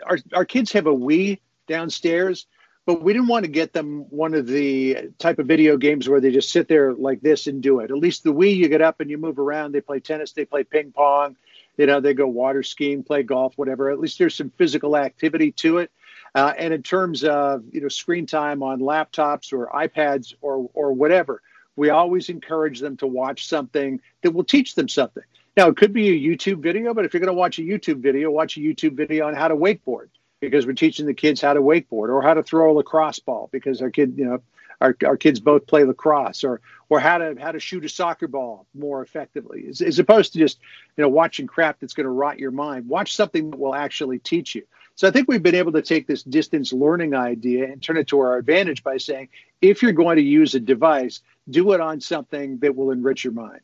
our 0.07 0.19
our 0.33 0.45
kids 0.45 0.73
have 0.73 0.87
a 0.87 0.95
Wii 0.95 1.41
downstairs, 1.67 2.47
but 2.85 3.03
we 3.03 3.13
didn't 3.13 3.29
want 3.29 3.45
to 3.45 3.51
get 3.51 3.73
them 3.73 4.07
one 4.11 4.35
of 4.35 4.47
the 4.47 5.11
type 5.19 5.39
of 5.39 5.47
video 5.47 5.77
games 5.77 6.09
where 6.09 6.21
they 6.21 6.33
just 6.33 6.51
sit 6.51 6.69
there 6.69 6.93
like 6.95 7.21
this 7.21 7.47
and 7.47 7.63
do 7.63 7.81
it. 7.81 7.91
At 7.91 7.97
least 7.97 8.25
the 8.25 8.33
Wii, 8.33 8.57
you 8.57 8.69
get 8.69 8.83
up 8.83 9.01
and 9.01 9.09
you 9.09 9.19
move 9.19 9.39
around. 9.39 9.73
They 9.73 9.81
play 9.81 10.01
tennis, 10.01 10.33
they 10.33 10.45
play 10.45 10.65
ping 10.65 10.91
pong, 10.93 11.37
you 11.77 11.87
know, 11.87 12.01
they 12.01 12.15
go 12.15 12.27
water 12.27 12.63
skiing, 12.63 13.03
play 13.03 13.23
golf, 13.23 13.57
whatever. 13.57 13.91
At 13.91 14.01
least 14.01 14.19
there's 14.19 14.35
some 14.35 14.51
physical 14.51 14.97
activity 14.97 15.53
to 15.53 15.79
it. 15.79 15.91
Uh, 16.35 16.53
and 16.59 16.73
in 16.73 16.83
terms 16.83 17.25
of 17.25 17.63
you 17.73 17.81
know 17.81 17.89
screen 17.89 18.27
time 18.27 18.63
on 18.63 18.81
laptops 18.81 19.53
or 19.53 19.69
iPads 19.69 20.35
or 20.41 20.71
or 20.73 20.93
whatever, 20.93 21.43
we 21.77 21.91
always 21.91 22.31
encourage 22.31 22.81
them 22.81 22.97
to 22.97 23.07
watch 23.07 23.47
something 23.47 24.01
that 24.23 24.31
will 24.31 24.45
teach 24.45 24.75
them 24.75 24.89
something. 24.89 25.23
Now 25.57 25.69
it 25.69 25.77
could 25.77 25.93
be 25.93 26.09
a 26.09 26.37
YouTube 26.37 26.63
video, 26.63 26.95
but 26.95 27.05
if 27.05 27.13
you're 27.13 27.21
going 27.21 27.27
to 27.27 27.35
watch 27.35 27.59
a 27.59 27.63
YouTube 27.63 27.99
video, 27.99 28.31
watch 28.31 28.57
a 28.57 28.61
YouTube 28.61 28.97
video 28.97 29.29
on 29.29 29.35
how 29.35 29.49
to 29.49 29.57
wakeboard 29.57 30.09
because 30.43 30.67
we're 30.67 30.73
teaching 30.73 31.07
the 31.07 31.15
kids 31.15 31.41
how 31.41 31.55
to 31.55 31.63
wakeboard 31.63 32.09
or 32.09 32.21
how 32.21 32.35
to 32.35 32.43
throw 32.43 32.73
a 32.73 32.75
lacrosse 32.75 33.21
ball 33.21 33.49
because 33.53 33.81
our 33.81 33.91
kid, 33.91 34.15
you 34.19 34.25
know, 34.25 34.43
our, 34.81 34.97
our 35.07 35.17
kids 35.17 35.39
both 35.39 35.69
play 35.69 35.85
lacrosse 35.85 36.43
or 36.43 36.61
or 36.89 36.99
how 36.99 37.17
to 37.19 37.37
how 37.41 37.53
to 37.53 37.61
shoot 37.61 37.85
a 37.85 37.89
soccer 37.89 38.27
ball 38.27 38.67
more 38.75 39.01
effectively. 39.01 39.67
As, 39.69 39.81
as 39.81 40.01
opposed 40.01 40.33
to 40.33 40.41
just 40.41 40.59
you 40.97 41.03
know 41.03 41.09
watching 41.09 41.47
crap 41.47 41.79
that's 41.79 41.95
going 41.95 42.05
to 42.05 42.11
rot 42.11 42.41
your 42.41 42.51
mind. 42.51 42.89
Watch 42.89 43.15
something 43.15 43.53
that 43.53 43.59
will 43.59 43.75
actually 43.75 44.19
teach 44.19 44.57
you. 44.57 44.65
So 44.97 45.09
i 45.09 45.11
think 45.13 45.29
we've 45.29 45.43
been 45.43 45.55
able 45.55 45.73
to 45.73 45.83
take 45.83 46.07
this 46.07 46.25
distance 46.25 46.73
learning 46.73 47.15
idea 47.15 47.65
and 47.65 47.81
turn 47.81 47.97
it 47.97 48.09
to 48.09 48.19
our 48.19 48.37
advantage 48.37 48.83
by 48.83 48.99
saying 48.99 49.29
if 49.63 49.83
you're 49.83 49.93
going 49.93 50.17
to 50.17 50.23
use 50.23 50.55
a 50.55 50.61
device 50.61 51.23
do 51.49 51.73
it 51.73 51.81
on 51.81 52.01
something 52.01 52.59
that 52.59 52.77
will 52.77 52.91
enrich 52.91 53.25
your 53.25 53.33
mind 53.33 53.63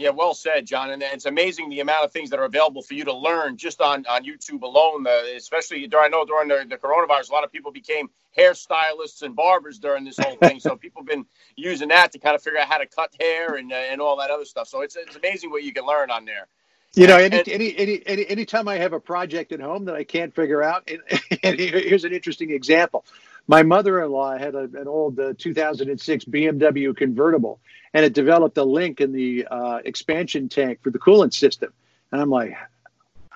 yeah, 0.00 0.10
well 0.10 0.34
said, 0.34 0.66
John. 0.66 0.90
And 0.90 1.02
it's 1.02 1.26
amazing 1.26 1.68
the 1.68 1.80
amount 1.80 2.04
of 2.04 2.12
things 2.12 2.30
that 2.30 2.38
are 2.38 2.44
available 2.44 2.82
for 2.82 2.94
you 2.94 3.04
to 3.04 3.14
learn 3.14 3.56
just 3.56 3.80
on, 3.80 4.06
on 4.06 4.24
YouTube 4.24 4.62
alone. 4.62 5.06
Uh, 5.06 5.22
especially 5.36 5.86
during, 5.86 6.06
I 6.06 6.08
know 6.08 6.24
during 6.24 6.48
the, 6.48 6.64
the 6.68 6.76
coronavirus, 6.76 7.30
a 7.30 7.32
lot 7.32 7.44
of 7.44 7.52
people 7.52 7.70
became 7.70 8.08
hairstylists 8.36 9.22
and 9.22 9.36
barbers 9.36 9.78
during 9.78 10.04
this 10.04 10.16
whole 10.18 10.36
thing. 10.36 10.60
so 10.60 10.76
people 10.76 11.02
have 11.02 11.08
been 11.08 11.26
using 11.56 11.88
that 11.88 12.12
to 12.12 12.18
kind 12.18 12.34
of 12.34 12.42
figure 12.42 12.58
out 12.58 12.68
how 12.68 12.78
to 12.78 12.86
cut 12.86 13.14
hair 13.20 13.56
and, 13.56 13.72
uh, 13.72 13.76
and 13.76 14.00
all 14.00 14.16
that 14.16 14.30
other 14.30 14.44
stuff. 14.44 14.68
So 14.68 14.80
it's, 14.80 14.96
it's 14.96 15.16
amazing 15.16 15.50
what 15.50 15.62
you 15.62 15.72
can 15.72 15.84
learn 15.84 16.10
on 16.10 16.24
there. 16.24 16.48
You 16.94 17.06
know, 17.06 17.18
any, 17.18 17.38
and, 17.38 17.48
any, 17.48 17.76
any, 17.76 18.02
any, 18.06 18.26
anytime 18.26 18.66
I 18.66 18.76
have 18.76 18.92
a 18.92 19.00
project 19.00 19.52
at 19.52 19.60
home 19.60 19.84
that 19.84 19.94
I 19.94 20.02
can't 20.02 20.34
figure 20.34 20.62
out, 20.62 20.90
and, 20.90 21.00
and 21.44 21.58
here's 21.58 22.04
an 22.04 22.12
interesting 22.12 22.50
example. 22.50 23.04
My 23.46 23.62
mother-in-law 23.62 24.38
had 24.38 24.54
a, 24.54 24.68
an 24.74 24.86
old 24.86 25.18
uh, 25.18 25.34
2006 25.36 26.24
BMW 26.26 26.96
convertible, 26.96 27.60
and 27.92 28.04
it 28.04 28.12
developed 28.12 28.56
a 28.58 28.64
link 28.64 29.00
in 29.00 29.12
the 29.12 29.46
uh, 29.50 29.80
expansion 29.84 30.48
tank 30.48 30.80
for 30.82 30.90
the 30.90 30.98
coolant 30.98 31.34
system. 31.34 31.72
And 32.12 32.20
I'm 32.20 32.30
like, 32.30 32.56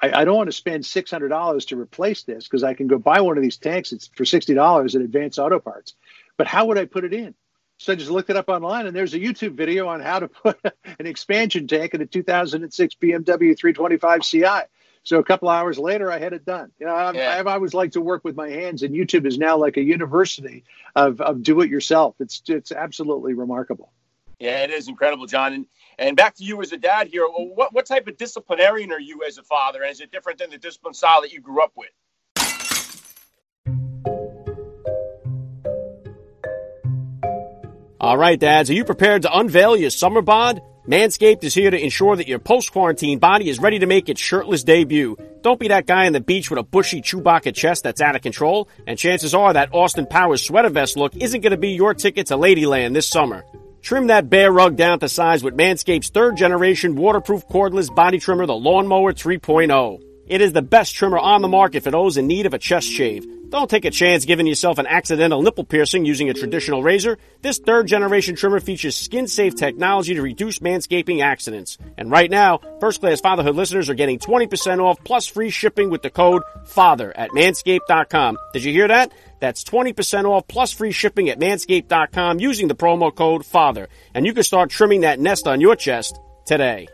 I, 0.01 0.21
I 0.21 0.25
don't 0.25 0.37
want 0.37 0.49
to 0.49 0.53
spend 0.53 0.85
$600 0.85 1.67
to 1.69 1.81
replace 1.81 2.23
this 2.25 2.45
because 2.45 2.63
I 2.63 2.75
can 2.75 2.87
go 2.87 2.99
buy 2.99 3.21
one 3.21 3.37
of 3.37 3.43
these 3.43 3.57
tanks 3.57 3.93
it's 3.93 4.09
for 4.09 4.25
$60 4.25 4.95
at 4.95 5.01
Advance 5.01 5.39
Auto 5.39 5.59
Parts. 5.59 5.95
But 6.37 6.47
how 6.47 6.67
would 6.67 6.79
I 6.79 6.85
put 6.85 7.05
it 7.05 7.13
in? 7.13 7.35
So 7.79 7.93
I 7.93 7.97
just 7.97 8.11
looked 8.11 8.31
it 8.31 8.37
up 8.37 8.49
online, 8.49 8.87
and 8.87 8.95
there's 8.95 9.15
a 9.15 9.19
YouTube 9.19 9.55
video 9.55 9.89
on 9.89 10.01
how 10.01 10.21
to 10.21 10.29
put 10.29 10.59
an 10.99 11.07
expansion 11.07 11.67
tank 11.67 11.95
in 11.95 12.01
a 12.01 12.07
2006 12.07 12.95
BMW 12.95 13.59
325 13.59 14.23
Ci. 14.23 14.45
So 15.05 15.19
a 15.19 15.25
couple 15.25 15.51
hours 15.51 15.79
later, 15.79 16.11
I 16.11 16.19
had 16.19 16.33
it 16.33 16.47
done. 16.47 16.73
You 16.81 16.87
know, 16.87 16.95
I've, 16.95 17.15
yeah. 17.15 17.37
I've, 17.39 17.47
always 17.47 17.75
liked 17.75 17.93
to 17.93 18.01
work 18.01 18.25
with 18.25 18.37
my 18.37 18.49
hands, 18.49 18.83
and 18.83 18.95
YouTube 18.95 19.27
is 19.27 19.37
now 19.37 19.59
like 19.59 19.77
a 19.77 19.83
university 19.83 20.65
of, 20.97 21.21
of 21.21 21.43
do 21.43 21.61
it 21.61 21.71
yourself. 21.71 22.17
It's 22.21 22.43
it's 22.49 22.73
absolutely 22.73 23.35
remarkable. 23.35 23.93
Yeah, 24.41 24.65
it 24.65 24.71
is 24.71 24.89
incredible, 24.89 25.27
John. 25.27 25.53
And 25.53 25.67
and 25.99 26.17
back 26.17 26.35
to 26.37 26.45
you 26.45 26.61
as 26.63 26.73
a 26.73 26.79
dad 26.79 27.09
here. 27.09 27.27
What 27.27 27.75
what 27.75 27.85
type 27.85 28.09
of 28.09 28.17
disciplinarian 28.17 28.91
are 28.93 29.01
you 29.01 29.23
as 29.27 29.37
a 29.37 29.43
father? 29.43 29.83
And 29.83 29.93
is 29.93 30.01
it 30.01 30.11
different 30.11 30.39
than 30.39 30.49
the 30.49 30.59
discipline 30.59 30.95
style 30.95 31.21
that 31.21 31.33
you 31.33 31.41
grew 31.41 31.63
up 31.63 31.73
with? 31.77 31.91
All 38.01 38.17
right, 38.17 38.39
dads, 38.39 38.71
are 38.71 38.75
you 38.75 38.85
prepared 38.85 39.23
to 39.23 39.39
unveil 39.39 39.77
your 39.77 39.91
summer 39.91 40.23
bod? 40.23 40.63
Manscaped 40.87 41.43
is 41.45 41.55
here 41.55 41.71
to 41.71 41.83
ensure 41.83 42.15
that 42.15 42.29
your 42.29 42.39
post-quarantine 42.39 43.19
body 43.19 43.49
is 43.49 43.59
ready 43.59 43.79
to 43.79 43.87
make 43.87 44.11
its 44.11 44.21
shirtless 44.21 44.65
debut. 44.65 45.17
Don't 45.41 45.59
be 45.59 45.69
that 45.69 45.87
guy 45.87 46.05
on 46.05 46.13
the 46.13 46.21
beach 46.21 46.51
with 46.51 46.59
a 46.59 46.63
bushy 46.63 47.01
Chewbacca 47.01 47.55
chest 47.55 47.85
that's 47.85 48.03
out 48.03 48.17
of 48.17 48.21
control, 48.21 48.69
and 48.87 48.99
chances 48.99 49.35
are 49.35 49.55
that 49.55 49.73
Austin 49.73 50.05
Powers 50.05 50.43
sweater 50.43 50.69
vest 50.69 50.99
look 50.99 51.17
isn't 51.17 51.41
going 51.41 51.53
to 51.53 51.57
be 51.57 51.71
your 51.71 51.95
ticket 51.95 52.27
to 52.27 52.35
Ladyland 52.37 52.93
this 52.93 53.09
summer. 53.09 53.47
Trim 53.81 54.09
that 54.09 54.29
bear 54.29 54.53
rug 54.53 54.77
down 54.77 54.99
to 54.99 55.09
size 55.09 55.43
with 55.43 55.57
Manscaped's 55.57 56.11
third 56.11 56.37
generation 56.37 56.97
waterproof 56.97 57.49
cordless 57.49 57.95
body 57.95 58.19
trimmer, 58.19 58.45
the 58.45 58.55
Lawnmower 58.55 59.15
3.0. 59.15 60.03
It 60.27 60.43
is 60.43 60.53
the 60.53 60.61
best 60.61 60.95
trimmer 60.95 61.19
on 61.19 61.41
the 61.41 61.49
market 61.49 61.83
for 61.83 61.93
those 61.93 62.19
in 62.19 62.27
need 62.27 62.45
of 62.45 62.53
a 62.53 62.59
chest 62.59 62.89
shave. 62.89 63.27
Don't 63.55 63.71
take 63.71 63.85
a 63.85 63.91
chance 63.93 64.25
giving 64.25 64.49
yourself 64.49 64.79
an 64.79 64.89
accidental 64.89 65.41
nipple 65.41 65.63
piercing 65.63 66.05
using 66.05 66.29
a 66.29 66.35
traditional 66.35 66.83
razor. 66.83 67.19
This 67.41 67.61
third 67.61 67.87
generation 67.87 68.35
trimmer 68.35 68.59
features 68.59 68.97
skin 68.97 69.29
safe 69.29 69.55
technology 69.55 70.13
to 70.15 70.23
reduce 70.23 70.59
manscaping 70.59 71.23
accidents. 71.23 71.79
And 71.97 72.11
right 72.11 72.29
now, 72.29 72.59
first 72.81 72.99
class 72.99 73.21
fatherhood 73.21 73.55
listeners 73.55 73.89
are 73.89 73.95
getting 73.95 74.19
20% 74.19 74.83
off 74.83 74.99
plus 75.05 75.29
free 75.29 75.51
shipping 75.51 75.89
with 75.89 76.03
the 76.03 76.11
code 76.11 76.43
FATHER 76.65 77.13
at 77.17 77.31
manscaped.com. 77.31 78.39
Did 78.53 78.65
you 78.65 78.73
hear 78.73 78.89
that? 78.89 79.13
That's 79.39 79.63
20% 79.63 80.25
off 80.25 80.49
plus 80.49 80.73
free 80.73 80.91
shipping 80.91 81.29
at 81.29 81.39
manscaped.com 81.39 82.41
using 82.41 82.67
the 82.67 82.75
promo 82.75 83.15
code 83.15 83.47
FATHER. 83.47 83.87
And 84.15 84.27
you 84.27 84.35
can 84.35 84.43
start 84.43 84.71
trimming 84.71 85.03
that 85.03 85.21
nest 85.21 85.47
on 85.47 85.61
your 85.61 85.77
chest 85.77 86.19
today. 86.45 86.89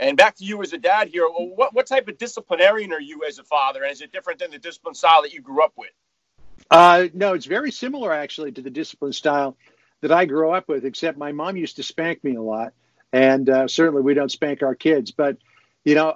And 0.00 0.16
back 0.16 0.34
to 0.36 0.44
you 0.44 0.62
as 0.62 0.72
a 0.72 0.78
dad 0.78 1.08
here. 1.08 1.26
What, 1.28 1.74
what 1.74 1.86
type 1.86 2.08
of 2.08 2.16
disciplinarian 2.16 2.90
are 2.92 3.00
you 3.00 3.22
as 3.28 3.38
a 3.38 3.44
father? 3.44 3.82
And 3.82 3.92
is 3.92 4.00
it 4.00 4.10
different 4.10 4.38
than 4.38 4.50
the 4.50 4.58
discipline 4.58 4.94
style 4.94 5.20
that 5.22 5.34
you 5.34 5.42
grew 5.42 5.62
up 5.62 5.74
with? 5.76 5.90
Uh, 6.70 7.08
no, 7.12 7.34
it's 7.34 7.44
very 7.44 7.70
similar 7.70 8.10
actually 8.10 8.50
to 8.52 8.62
the 8.62 8.70
discipline 8.70 9.12
style 9.12 9.58
that 10.00 10.10
I 10.10 10.24
grew 10.24 10.52
up 10.52 10.68
with, 10.68 10.86
except 10.86 11.18
my 11.18 11.32
mom 11.32 11.58
used 11.58 11.76
to 11.76 11.82
spank 11.82 12.24
me 12.24 12.36
a 12.36 12.42
lot. 12.42 12.72
And 13.12 13.50
uh, 13.50 13.68
certainly 13.68 14.00
we 14.00 14.14
don't 14.14 14.32
spank 14.32 14.62
our 14.62 14.74
kids. 14.74 15.10
But, 15.10 15.36
you 15.84 15.94
know, 15.94 16.14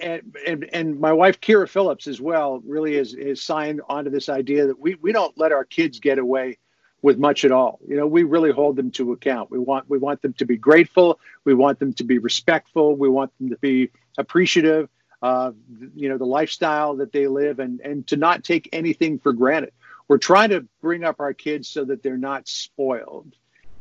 and, 0.00 0.36
and, 0.46 0.70
and 0.72 1.00
my 1.00 1.12
wife, 1.12 1.40
Kyra 1.40 1.68
Phillips, 1.68 2.06
as 2.06 2.20
well, 2.20 2.62
really 2.64 2.94
is, 2.94 3.14
is 3.14 3.42
signed 3.42 3.80
onto 3.88 4.10
this 4.10 4.28
idea 4.28 4.68
that 4.68 4.78
we, 4.78 4.94
we 4.94 5.10
don't 5.10 5.36
let 5.36 5.50
our 5.50 5.64
kids 5.64 5.98
get 5.98 6.18
away 6.18 6.58
with 7.02 7.18
much 7.18 7.44
at 7.44 7.52
all. 7.52 7.78
You 7.86 7.96
know, 7.96 8.06
we 8.06 8.24
really 8.24 8.50
hold 8.50 8.76
them 8.76 8.90
to 8.92 9.12
account. 9.12 9.50
We 9.50 9.58
want 9.58 9.88
we 9.88 9.98
want 9.98 10.22
them 10.22 10.32
to 10.34 10.44
be 10.44 10.56
grateful. 10.56 11.20
We 11.44 11.54
want 11.54 11.78
them 11.78 11.92
to 11.94 12.04
be 12.04 12.18
respectful. 12.18 12.96
We 12.96 13.08
want 13.08 13.36
them 13.38 13.50
to 13.50 13.56
be 13.56 13.90
appreciative 14.16 14.88
of 15.20 15.56
you 15.96 16.08
know 16.08 16.18
the 16.18 16.26
lifestyle 16.26 16.96
that 16.96 17.12
they 17.12 17.26
live 17.26 17.58
and 17.58 17.80
and 17.80 18.06
to 18.06 18.16
not 18.16 18.44
take 18.44 18.68
anything 18.72 19.18
for 19.18 19.32
granted. 19.32 19.72
We're 20.08 20.18
trying 20.18 20.50
to 20.50 20.66
bring 20.80 21.04
up 21.04 21.20
our 21.20 21.34
kids 21.34 21.68
so 21.68 21.84
that 21.84 22.02
they're 22.02 22.16
not 22.16 22.48
spoiled 22.48 23.34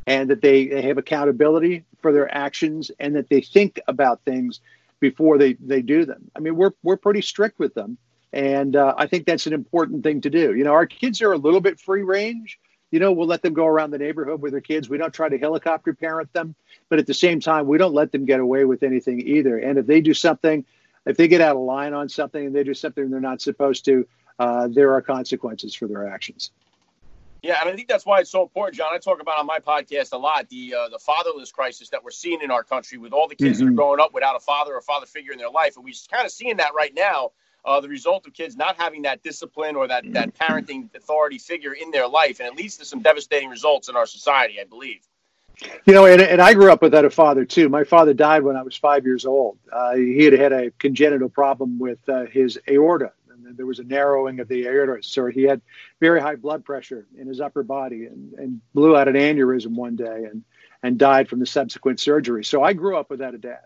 and 0.07 0.29
that 0.29 0.41
they, 0.41 0.67
they 0.67 0.81
have 0.81 0.97
accountability 0.97 1.83
for 2.01 2.11
their 2.11 2.33
actions 2.33 2.91
and 2.99 3.15
that 3.15 3.29
they 3.29 3.41
think 3.41 3.79
about 3.87 4.21
things 4.23 4.61
before 4.99 5.37
they, 5.37 5.53
they 5.53 5.81
do 5.81 6.05
them. 6.05 6.31
I 6.35 6.39
mean, 6.39 6.55
we're, 6.55 6.71
we're 6.81 6.97
pretty 6.97 7.21
strict 7.21 7.59
with 7.59 7.73
them. 7.73 7.97
And 8.33 8.75
uh, 8.75 8.93
I 8.97 9.07
think 9.07 9.25
that's 9.25 9.47
an 9.47 9.53
important 9.53 10.03
thing 10.03 10.21
to 10.21 10.29
do. 10.29 10.53
You 10.55 10.63
know, 10.63 10.73
our 10.73 10.85
kids 10.85 11.21
are 11.21 11.33
a 11.33 11.37
little 11.37 11.61
bit 11.61 11.79
free 11.79 12.03
range, 12.03 12.59
you 12.91 12.99
know, 12.99 13.11
we'll 13.11 13.27
let 13.27 13.41
them 13.41 13.53
go 13.53 13.65
around 13.65 13.91
the 13.91 13.97
neighborhood 13.97 14.41
with 14.41 14.51
their 14.51 14.61
kids. 14.61 14.89
We 14.89 14.97
don't 14.97 15.13
try 15.13 15.29
to 15.29 15.37
helicopter 15.37 15.93
parent 15.93 16.31
them, 16.33 16.55
but 16.89 16.99
at 16.99 17.07
the 17.07 17.13
same 17.13 17.39
time, 17.39 17.67
we 17.67 17.77
don't 17.77 17.93
let 17.93 18.11
them 18.11 18.25
get 18.25 18.39
away 18.39 18.65
with 18.65 18.83
anything 18.83 19.21
either. 19.27 19.57
And 19.57 19.77
if 19.77 19.85
they 19.85 20.01
do 20.01 20.13
something, 20.13 20.65
if 21.05 21.17
they 21.17 21.27
get 21.27 21.41
out 21.41 21.55
of 21.55 21.61
line 21.61 21.93
on 21.93 22.09
something 22.09 22.47
and 22.47 22.55
they 22.55 22.63
do 22.63 22.73
something 22.73 23.09
they're 23.09 23.19
not 23.19 23.41
supposed 23.41 23.85
to, 23.85 24.07
uh, 24.39 24.67
there 24.67 24.93
are 24.93 25.01
consequences 25.01 25.73
for 25.75 25.87
their 25.87 26.07
actions. 26.07 26.51
Yeah, 27.43 27.59
and 27.61 27.69
I 27.69 27.75
think 27.75 27.87
that's 27.87 28.05
why 28.05 28.19
it's 28.19 28.31
so 28.31 28.41
important, 28.41 28.77
John. 28.77 28.93
I 28.93 28.97
talk 28.97 29.21
about 29.21 29.37
on 29.37 29.45
my 29.45 29.59
podcast 29.59 30.11
a 30.11 30.17
lot 30.17 30.49
the 30.49 30.73
uh, 30.73 30.89
the 30.89 30.97
fatherless 30.97 31.51
crisis 31.51 31.89
that 31.89 32.03
we're 32.03 32.11
seeing 32.11 32.41
in 32.41 32.49
our 32.49 32.63
country 32.63 32.97
with 32.97 33.13
all 33.13 33.27
the 33.27 33.35
kids 33.35 33.57
mm-hmm. 33.57 33.59
that 33.59 33.65
are 33.65 33.67
mm-hmm. 33.67 33.75
growing 33.75 33.99
up 33.99 34.13
without 34.13 34.35
a 34.35 34.39
father 34.39 34.73
or 34.73 34.81
father 34.81 35.05
figure 35.05 35.31
in 35.31 35.37
their 35.37 35.49
life, 35.49 35.75
and 35.75 35.85
we're 35.85 35.93
kind 36.11 36.25
of 36.25 36.31
seeing 36.31 36.57
that 36.57 36.73
right 36.75 36.93
now 36.95 37.31
uh, 37.67 37.79
the 37.81 37.89
result 37.89 38.25
of 38.25 38.33
kids 38.33 38.55
not 38.55 38.77
having 38.77 39.03
that 39.03 39.21
discipline 39.21 39.75
or 39.75 39.87
that 39.87 40.03
that 40.13 40.33
parenting 40.35 40.93
authority 40.95 41.37
figure 41.37 41.73
in 41.73 41.91
their 41.91 42.07
life, 42.07 42.39
and 42.39 42.47
it 42.47 42.55
leads 42.55 42.77
to 42.77 42.85
some 42.85 43.01
devastating 43.01 43.49
results 43.49 43.89
in 43.89 43.95
our 43.95 44.07
society. 44.07 44.59
I 44.59 44.63
believe. 44.63 45.01
You 45.85 45.93
know, 45.93 46.05
and, 46.05 46.21
and 46.21 46.39
I 46.39 46.53
grew 46.53 46.71
up 46.71 46.81
without 46.81 47.05
a 47.05 47.09
father 47.09 47.43
too. 47.43 47.67
My 47.67 47.83
father 47.83 48.13
died 48.13 48.43
when 48.43 48.55
I 48.55 48.61
was 48.61 48.77
five 48.77 49.05
years 49.05 49.25
old. 49.25 49.57
Uh, 49.71 49.95
he 49.95 50.23
had 50.23 50.33
had 50.33 50.53
a 50.53 50.71
congenital 50.71 51.29
problem 51.29 51.79
with 51.79 51.97
uh, 52.07 52.25
his 52.25 52.59
aorta. 52.69 53.11
And 53.31 53.57
there 53.57 53.65
was 53.65 53.79
a 53.79 53.83
narrowing 53.83 54.39
of 54.39 54.47
the 54.47 54.67
aorta, 54.67 55.01
so 55.01 55.27
he 55.27 55.43
had 55.43 55.61
very 55.99 56.21
high 56.21 56.35
blood 56.35 56.63
pressure 56.65 57.07
in 57.17 57.27
his 57.27 57.39
upper 57.39 57.63
body, 57.63 58.05
and, 58.05 58.33
and 58.33 58.61
blew 58.73 58.95
out 58.95 59.07
an 59.07 59.15
aneurysm 59.15 59.73
one 59.73 59.95
day, 59.95 60.25
and 60.29 60.43
and 60.83 60.97
died 60.97 61.27
from 61.27 61.39
the 61.39 61.45
subsequent 61.45 61.99
surgery. 61.99 62.43
So 62.43 62.63
I 62.63 62.73
grew 62.73 62.97
up 62.97 63.09
without 63.09 63.33
a 63.33 63.37
dad, 63.37 63.65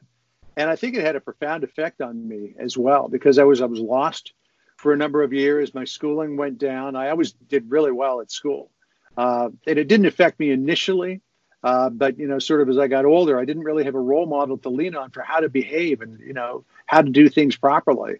and 0.55 0.69
I 0.69 0.75
think 0.75 0.95
it 0.95 1.03
had 1.03 1.15
a 1.15 1.21
profound 1.21 1.63
effect 1.63 2.01
on 2.01 2.27
me 2.27 2.55
as 2.57 2.77
well 2.77 3.07
because 3.07 3.39
I 3.39 3.43
was 3.43 3.61
I 3.61 3.65
was 3.65 3.79
lost 3.79 4.33
for 4.77 4.93
a 4.93 4.97
number 4.97 5.23
of 5.23 5.33
years. 5.33 5.73
My 5.73 5.85
schooling 5.85 6.37
went 6.37 6.57
down. 6.57 6.95
I 6.95 7.09
always 7.09 7.31
did 7.31 7.69
really 7.69 7.91
well 7.91 8.21
at 8.21 8.31
school, 8.31 8.71
uh, 9.17 9.49
and 9.67 9.79
it 9.79 9.87
didn't 9.87 10.07
affect 10.07 10.39
me 10.39 10.51
initially 10.51 11.21
uh, 11.63 11.89
but 11.89 12.17
you 12.17 12.27
know, 12.27 12.39
sort 12.39 12.61
of 12.61 12.69
as 12.69 12.77
I 12.77 12.87
got 12.87 13.05
older, 13.05 13.39
I 13.39 13.45
didn't 13.45 13.63
really 13.63 13.83
have 13.83 13.95
a 13.95 13.99
role 13.99 14.25
model 14.25 14.57
to 14.59 14.69
lean 14.69 14.95
on 14.95 15.11
for 15.11 15.21
how 15.21 15.39
to 15.39 15.49
behave 15.49 16.01
and 16.01 16.19
you 16.19 16.33
know 16.33 16.65
how 16.85 17.01
to 17.01 17.09
do 17.09 17.29
things 17.29 17.55
properly. 17.55 18.15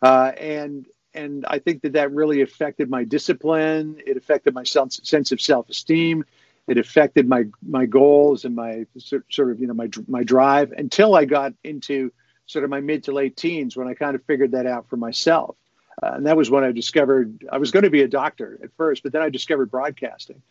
Uh, 0.00 0.32
and 0.38 0.86
and 1.12 1.44
I 1.46 1.58
think 1.58 1.82
that 1.82 1.94
that 1.94 2.12
really 2.12 2.40
affected 2.42 2.88
my 2.88 3.04
discipline. 3.04 4.00
It 4.06 4.16
affected 4.16 4.54
my 4.54 4.64
self, 4.64 4.92
sense 4.92 5.32
of 5.32 5.40
self 5.40 5.68
esteem. 5.68 6.24
It 6.66 6.78
affected 6.78 7.28
my 7.28 7.44
my 7.66 7.86
goals 7.86 8.44
and 8.44 8.56
my 8.56 8.86
sort 8.98 9.50
of 9.50 9.60
you 9.60 9.66
know 9.66 9.74
my 9.74 9.88
my 10.08 10.22
drive 10.22 10.72
until 10.72 11.14
I 11.14 11.24
got 11.24 11.52
into 11.62 12.12
sort 12.46 12.64
of 12.64 12.70
my 12.70 12.80
mid 12.80 13.04
to 13.04 13.12
late 13.12 13.36
teens 13.36 13.76
when 13.76 13.88
I 13.88 13.94
kind 13.94 14.14
of 14.14 14.24
figured 14.24 14.52
that 14.52 14.66
out 14.66 14.88
for 14.88 14.96
myself. 14.96 15.56
Uh, 16.02 16.12
and 16.14 16.26
that 16.26 16.36
was 16.36 16.50
when 16.50 16.64
I 16.64 16.72
discovered 16.72 17.44
I 17.50 17.58
was 17.58 17.70
going 17.70 17.84
to 17.84 17.90
be 17.90 18.02
a 18.02 18.08
doctor 18.08 18.58
at 18.62 18.70
first, 18.76 19.02
but 19.02 19.12
then 19.12 19.22
I 19.22 19.28
discovered 19.28 19.70
broadcasting 19.70 20.42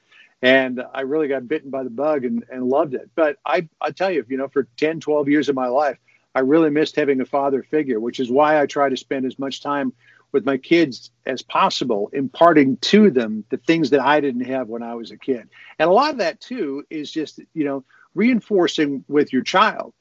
and 0.44 0.84
I 0.94 1.02
really 1.02 1.30
got 1.30 1.48
bitten 1.48 1.70
by 1.70 1.84
the 1.84 1.90
bug 1.90 2.26
and, 2.26 2.44
and 2.52 2.68
loved 2.68 2.94
it. 2.96 3.10
But 3.16 3.38
I, 3.46 3.70
I 3.80 3.92
tell 3.92 4.12
you, 4.12 4.26
you 4.28 4.36
know, 4.36 4.50
for 4.50 4.68
10, 4.76 5.00
12 5.00 5.30
years 5.30 5.48
of 5.48 5.56
my 5.56 5.68
life, 5.68 5.98
I 6.36 6.42
really 6.42 6.70
missed 6.70 6.98
having 6.98 7.22
a 7.22 7.26
father 7.26 7.64
figure, 7.64 8.00
which 8.00 8.20
is 8.20 8.30
why 8.30 8.60
I 8.60 8.66
try 8.66 8.90
to 8.90 8.98
spend 8.98 9.26
as 9.26 9.40
much 9.40 9.62
time 9.62 9.94
with 10.34 10.46
my 10.46 10.58
kids 10.58 11.12
as 11.26 11.42
possible, 11.42 12.10
imparting 12.12 12.78
to 12.78 13.10
them 13.10 13.46
the 13.50 13.58
things 13.58 13.92
that 13.92 14.02
I 14.02 14.20
didn't 14.20 14.46
have 14.46 14.68
when 14.68 14.84
I 14.84 14.96
was 14.96 15.12
a 15.12 15.18
kid. 15.18 15.48
And 15.80 15.90
a 15.90 15.94
lot 15.94 16.12
of 16.12 16.18
that, 16.18 16.42
too, 16.42 16.84
is 16.90 17.12
just, 17.12 17.40
you 17.54 17.64
know, 17.64 17.86
reinforcing 18.16 19.06
with 19.08 19.32
your 19.32 19.44
child 19.44 19.94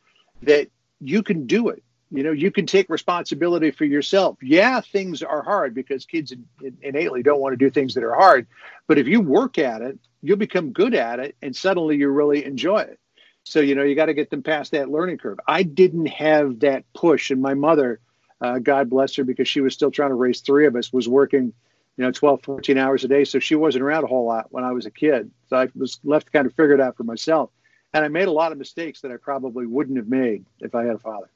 that 0.43 0.69
you 1.01 1.23
can 1.23 1.47
do 1.47 1.69
it. 1.69 1.83
You 2.11 2.23
know, 2.23 2.33
you 2.33 2.51
can 2.51 2.67
take 2.67 2.91
responsibility 2.91 3.71
for 3.71 3.85
yourself. 3.85 4.39
Yeah, 4.43 4.81
things 4.81 5.23
are 5.23 5.43
hard 5.43 5.75
because 5.75 6.05
kids 6.05 6.35
innately 6.83 7.23
don't 7.23 7.41
want 7.41 7.53
to 7.53 7.57
do 7.57 7.71
things 7.71 7.95
that 7.95 8.05
are 8.05 8.15
hard. 8.15 8.47
But 8.87 8.99
if 8.99 9.07
you 9.07 9.21
work 9.21 9.59
at 9.59 9.81
it 9.81 9.99
you'll 10.23 10.39
become 10.39 10.73
good 10.73 10.95
at 10.95 11.19
it 11.19 11.37
and 11.43 11.55
suddenly 11.55 11.97
you 11.97 12.09
really 12.09 12.45
enjoy 12.45 12.79
it. 12.79 12.99
So, 13.45 13.61
you 13.61 13.75
know, 13.75 13.83
you 13.83 13.97
got 13.97 14.07
to 14.07 14.15
get 14.15 14.31
them 14.31 14.45
past 14.45 14.71
that 14.71 14.89
learning 14.89 15.19
curve. 15.19 15.41
I 15.47 15.65
didn't 15.65 16.07
have 16.07 16.61
that 16.61 16.85
push. 16.95 17.33
And 17.33 17.43
my 17.43 17.55
mother, 17.55 18.01
uh, 18.43 18.59
God 18.59 18.91
bless 18.91 19.15
her, 19.17 19.25
because 19.25 19.49
she 19.49 19.61
was 19.61 19.73
still 19.73 19.91
trying 19.91 20.11
to 20.11 20.15
raise 20.15 20.41
three 20.41 20.67
of 20.67 20.75
us, 20.77 20.93
was 20.93 21.09
working, 21.09 21.53
you 21.97 22.05
know, 22.05 22.11
12, 22.11 22.43
14 22.43 22.77
hours 22.77 23.05
a 23.05 23.09
day. 23.09 23.25
So 23.25 23.39
she 23.39 23.55
wasn't 23.55 23.85
around 23.85 24.05
a 24.05 24.09
whole 24.09 24.27
lot 24.27 24.49
when 24.51 24.65
I 24.65 24.73
was 24.73 24.85
a 24.85 24.91
kid. 24.91 25.31
So 25.49 25.57
I 25.57 25.69
was 25.75 26.01
left 26.05 26.27
to 26.27 26.33
kind 26.33 26.47
of 26.47 26.53
figure 26.55 26.75
it 26.75 26.81
out 26.81 26.97
for 26.97 27.05
myself. 27.05 27.51
And 27.95 28.05
I 28.05 28.09
made 28.09 28.29
a 28.29 28.33
lot 28.33 28.53
of 28.53 28.59
mistakes 28.59 29.01
that 29.03 29.13
I 29.13 29.17
probably 29.17 29.67
wouldn't 29.67 29.97
have 29.97 30.09
made 30.09 30.45
if 30.61 30.75
I 30.75 30.85
had 30.85 30.97
a 30.97 30.99
father. 30.99 31.31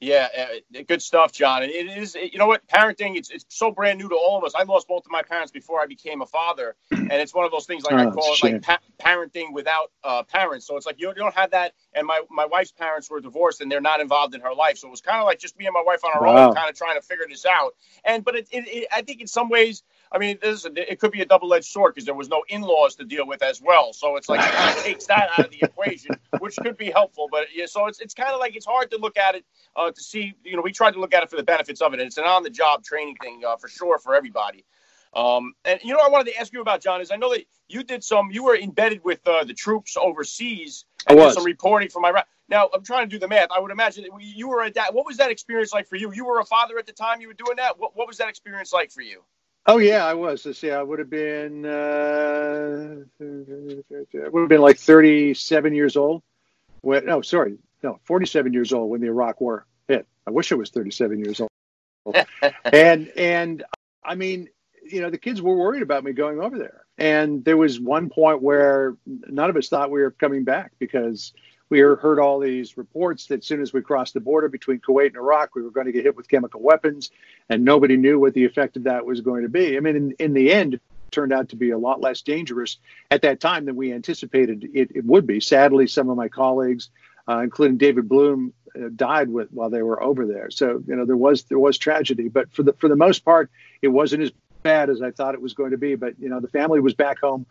Yeah, 0.00 0.28
uh, 0.74 0.82
good 0.88 1.02
stuff, 1.02 1.30
John. 1.30 1.62
And 1.62 1.70
it 1.70 1.86
is, 1.98 2.14
you 2.14 2.38
know 2.38 2.46
what, 2.46 2.66
parenting, 2.68 3.16
it's, 3.16 3.28
it's 3.28 3.44
so 3.48 3.70
brand 3.70 3.98
new 3.98 4.08
to 4.08 4.14
all 4.14 4.38
of 4.38 4.44
us. 4.44 4.54
I 4.54 4.62
lost 4.62 4.88
both 4.88 5.04
of 5.04 5.10
my 5.10 5.22
parents 5.22 5.52
before 5.52 5.78
I 5.80 5.86
became 5.86 6.22
a 6.22 6.26
father. 6.26 6.74
And 6.90 7.12
it's 7.12 7.34
one 7.34 7.44
of 7.44 7.50
those 7.50 7.66
things, 7.66 7.84
like 7.84 7.92
oh, 7.94 8.08
I 8.08 8.10
call 8.10 8.32
it 8.32 8.42
like 8.42 8.62
pa- 8.62 8.78
parenting 8.98 9.52
without 9.52 9.90
uh, 10.02 10.22
parents. 10.22 10.66
So 10.66 10.78
it's 10.78 10.86
like 10.86 10.98
you, 10.98 11.08
you 11.08 11.14
don't 11.14 11.34
have 11.34 11.50
that. 11.50 11.74
And 11.92 12.06
my, 12.06 12.22
my 12.30 12.46
wife's 12.46 12.72
parents 12.72 13.10
were 13.10 13.20
divorced 13.20 13.60
and 13.60 13.70
they're 13.70 13.82
not 13.82 14.00
involved 14.00 14.34
in 14.34 14.40
her 14.40 14.54
life. 14.54 14.78
So 14.78 14.88
it 14.88 14.90
was 14.90 15.02
kind 15.02 15.20
of 15.20 15.26
like 15.26 15.38
just 15.38 15.58
me 15.58 15.66
and 15.66 15.74
my 15.74 15.82
wife 15.84 16.02
on 16.02 16.12
our 16.14 16.24
wow. 16.24 16.48
own, 16.48 16.54
kind 16.54 16.70
of 16.70 16.76
trying 16.76 16.96
to 16.96 17.02
figure 17.02 17.26
this 17.28 17.44
out. 17.44 17.74
And, 18.04 18.24
but 18.24 18.36
it, 18.36 18.48
it, 18.52 18.64
it, 18.68 18.88
I 18.90 19.02
think 19.02 19.20
in 19.20 19.26
some 19.26 19.50
ways, 19.50 19.82
I 20.12 20.18
mean, 20.18 20.38
this 20.42 20.66
it 20.74 20.98
could 20.98 21.12
be 21.12 21.20
a 21.20 21.26
double 21.26 21.54
edged 21.54 21.66
sword 21.66 21.94
because 21.94 22.04
there 22.04 22.14
was 22.14 22.28
no 22.28 22.42
in 22.48 22.62
laws 22.62 22.96
to 22.96 23.04
deal 23.04 23.26
with 23.26 23.42
as 23.42 23.62
well. 23.62 23.92
So 23.92 24.16
it's 24.16 24.28
like 24.28 24.40
it 24.40 24.52
kind 24.52 24.76
of 24.76 24.82
takes 24.82 25.06
that 25.06 25.30
out 25.38 25.44
of 25.44 25.50
the 25.52 25.62
equation, 25.62 26.16
which 26.40 26.56
could 26.56 26.76
be 26.76 26.90
helpful. 26.90 27.28
But 27.30 27.46
yeah, 27.54 27.66
so 27.66 27.86
it's, 27.86 28.00
it's 28.00 28.14
kind 28.14 28.30
of 28.30 28.40
like 28.40 28.56
it's 28.56 28.66
hard 28.66 28.90
to 28.90 28.98
look 28.98 29.16
at 29.16 29.36
it 29.36 29.44
uh, 29.76 29.92
to 29.92 30.02
see, 30.02 30.34
you 30.44 30.56
know, 30.56 30.62
we 30.62 30.72
tried 30.72 30.92
to 30.92 31.00
look 31.00 31.14
at 31.14 31.22
it 31.22 31.30
for 31.30 31.36
the 31.36 31.44
benefits 31.44 31.80
of 31.80 31.94
it. 31.94 32.00
And 32.00 32.08
it's 32.08 32.18
an 32.18 32.24
on 32.24 32.42
the 32.42 32.50
job 32.50 32.82
training 32.82 33.16
thing 33.22 33.42
uh, 33.46 33.56
for 33.56 33.68
sure 33.68 33.98
for 33.98 34.16
everybody. 34.16 34.64
Um, 35.14 35.54
and 35.64 35.80
you 35.82 35.92
know, 35.92 36.00
I 36.04 36.08
wanted 36.08 36.32
to 36.32 36.40
ask 36.40 36.52
you 36.52 36.60
about 36.60 36.82
John 36.82 37.00
is 37.00 37.10
I 37.10 37.16
know 37.16 37.30
that 37.30 37.44
you 37.68 37.84
did 37.84 38.02
some, 38.02 38.30
you 38.32 38.44
were 38.44 38.56
embedded 38.56 39.04
with 39.04 39.26
uh, 39.26 39.44
the 39.44 39.54
troops 39.54 39.96
overseas. 39.96 40.84
And 41.08 41.18
I 41.18 41.24
was. 41.24 41.34
some 41.34 41.44
reporting 41.44 41.88
from 41.88 42.04
Iraq. 42.04 42.26
Now 42.48 42.68
I'm 42.74 42.82
trying 42.82 43.08
to 43.08 43.14
do 43.14 43.18
the 43.18 43.28
math. 43.28 43.50
I 43.52 43.60
would 43.60 43.70
imagine 43.70 44.04
that 44.04 44.10
you 44.20 44.48
were 44.48 44.62
a 44.62 44.70
dad. 44.70 44.88
What 44.92 45.06
was 45.06 45.16
that 45.18 45.30
experience 45.30 45.72
like 45.72 45.86
for 45.86 45.94
you? 45.94 46.12
You 46.12 46.24
were 46.24 46.40
a 46.40 46.44
father 46.44 46.78
at 46.78 46.86
the 46.86 46.92
time 46.92 47.20
you 47.20 47.28
were 47.28 47.34
doing 47.34 47.56
that. 47.58 47.78
What, 47.78 47.96
what 47.96 48.08
was 48.08 48.18
that 48.18 48.28
experience 48.28 48.72
like 48.72 48.90
for 48.90 49.02
you? 49.02 49.22
Oh 49.66 49.78
yeah, 49.78 50.04
I 50.04 50.14
was. 50.14 50.44
Let's 50.46 50.58
see, 50.58 50.70
I 50.70 50.82
would 50.82 50.98
have 50.98 51.10
been 51.10 51.66
uh, 51.66 52.96
would 53.18 54.40
have 54.40 54.48
been 54.48 54.60
like 54.60 54.78
37 54.78 55.74
years 55.74 55.96
old. 55.96 56.22
When, 56.80 57.04
no, 57.04 57.20
sorry, 57.20 57.58
no, 57.82 58.00
47 58.04 58.52
years 58.52 58.72
old 58.72 58.90
when 58.90 59.00
the 59.00 59.08
Iraq 59.08 59.40
War 59.40 59.66
hit. 59.86 60.06
I 60.26 60.30
wish 60.30 60.50
I 60.50 60.54
was 60.54 60.70
37 60.70 61.18
years 61.18 61.40
old. 61.40 61.50
and 62.64 63.12
and 63.16 63.64
I 64.02 64.14
mean, 64.14 64.48
you 64.82 65.02
know, 65.02 65.10
the 65.10 65.18
kids 65.18 65.42
were 65.42 65.56
worried 65.56 65.82
about 65.82 66.04
me 66.04 66.12
going 66.12 66.40
over 66.40 66.58
there. 66.58 66.84
And 66.96 67.44
there 67.44 67.56
was 67.56 67.80
one 67.80 68.10
point 68.10 68.42
where 68.42 68.96
none 69.06 69.50
of 69.50 69.56
us 69.56 69.68
thought 69.68 69.90
we 69.90 70.02
were 70.02 70.10
coming 70.10 70.44
back 70.44 70.72
because 70.78 71.32
we 71.70 71.78
heard 71.78 72.18
all 72.18 72.40
these 72.40 72.76
reports 72.76 73.26
that 73.26 73.38
as 73.38 73.46
soon 73.46 73.62
as 73.62 73.72
we 73.72 73.80
crossed 73.80 74.12
the 74.12 74.20
border 74.20 74.48
between 74.48 74.80
Kuwait 74.80 75.06
and 75.06 75.16
Iraq, 75.16 75.54
we 75.54 75.62
were 75.62 75.70
going 75.70 75.86
to 75.86 75.92
get 75.92 76.04
hit 76.04 76.16
with 76.16 76.28
chemical 76.28 76.60
weapons, 76.60 77.10
and 77.48 77.64
nobody 77.64 77.96
knew 77.96 78.18
what 78.18 78.34
the 78.34 78.44
effect 78.44 78.76
of 78.76 78.82
that 78.84 79.06
was 79.06 79.20
going 79.20 79.44
to 79.44 79.48
be. 79.48 79.76
I 79.76 79.80
mean, 79.80 79.96
in, 79.96 80.10
in 80.18 80.34
the 80.34 80.52
end, 80.52 80.74
it 80.74 80.82
turned 81.12 81.32
out 81.32 81.48
to 81.50 81.56
be 81.56 81.70
a 81.70 81.78
lot 81.78 82.00
less 82.00 82.22
dangerous 82.22 82.78
at 83.12 83.22
that 83.22 83.38
time 83.38 83.66
than 83.66 83.76
we 83.76 83.92
anticipated 83.92 84.68
it, 84.74 84.90
it 84.94 85.04
would 85.04 85.28
be. 85.28 85.38
Sadly, 85.38 85.86
some 85.86 86.10
of 86.10 86.16
my 86.16 86.28
colleagues, 86.28 86.90
uh, 87.28 87.38
including 87.38 87.78
David 87.78 88.08
Bloom, 88.08 88.52
uh, 88.74 88.88
died 88.94 89.30
with 89.30 89.48
while 89.52 89.70
they 89.70 89.82
were 89.82 90.02
over 90.02 90.26
there. 90.26 90.50
So 90.50 90.82
you 90.86 90.96
know 90.96 91.04
there 91.04 91.16
was 91.16 91.44
there 91.44 91.58
was 91.58 91.78
tragedy, 91.78 92.28
but 92.28 92.52
for 92.52 92.64
the 92.64 92.72
for 92.74 92.88
the 92.88 92.96
most 92.96 93.24
part, 93.24 93.48
it 93.80 93.88
wasn't 93.88 94.24
as 94.24 94.32
bad 94.64 94.90
as 94.90 95.02
I 95.02 95.12
thought 95.12 95.34
it 95.34 95.40
was 95.40 95.54
going 95.54 95.70
to 95.70 95.78
be. 95.78 95.94
But 95.94 96.14
you 96.18 96.28
know 96.28 96.40
the 96.40 96.48
family 96.48 96.80
was 96.80 96.94
back 96.94 97.20
home 97.20 97.46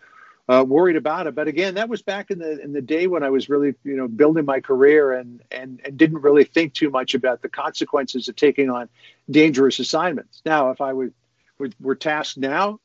uh, 0.50 0.64
worried 0.68 0.96
about 0.96 1.28
it. 1.28 1.36
But 1.36 1.48
again, 1.48 1.76
that 1.76 1.90
was 1.90 2.02
back 2.02 2.32
in 2.32 2.40
the 2.40 2.60
in 2.60 2.74
the 2.74 2.82
day 2.82 3.06
when 3.06 3.22
I 3.22 3.30
was 3.30 3.50
really 3.50 3.76
you 3.84 3.96
know 3.96 4.08
building 4.08 4.46
my 4.46 4.60
career 4.60 5.14
and 5.14 5.42
and 5.52 5.80
and 5.86 5.96
didn't 5.96 6.22
really 6.22 6.44
think 6.44 6.74
too 6.74 6.90
much 6.90 7.14
about 7.14 7.44
the 7.44 7.50
consequences 7.50 8.28
of 8.28 8.36
taking 8.36 8.70
on 8.70 8.90
dangerous 9.30 9.80
assignments. 9.80 10.42
Now, 10.46 10.72
if 10.72 10.82
I 10.82 10.92
would 10.92 11.14
were, 11.60 11.70
were 11.80 11.96
tasked 11.96 12.40
now 12.40 12.80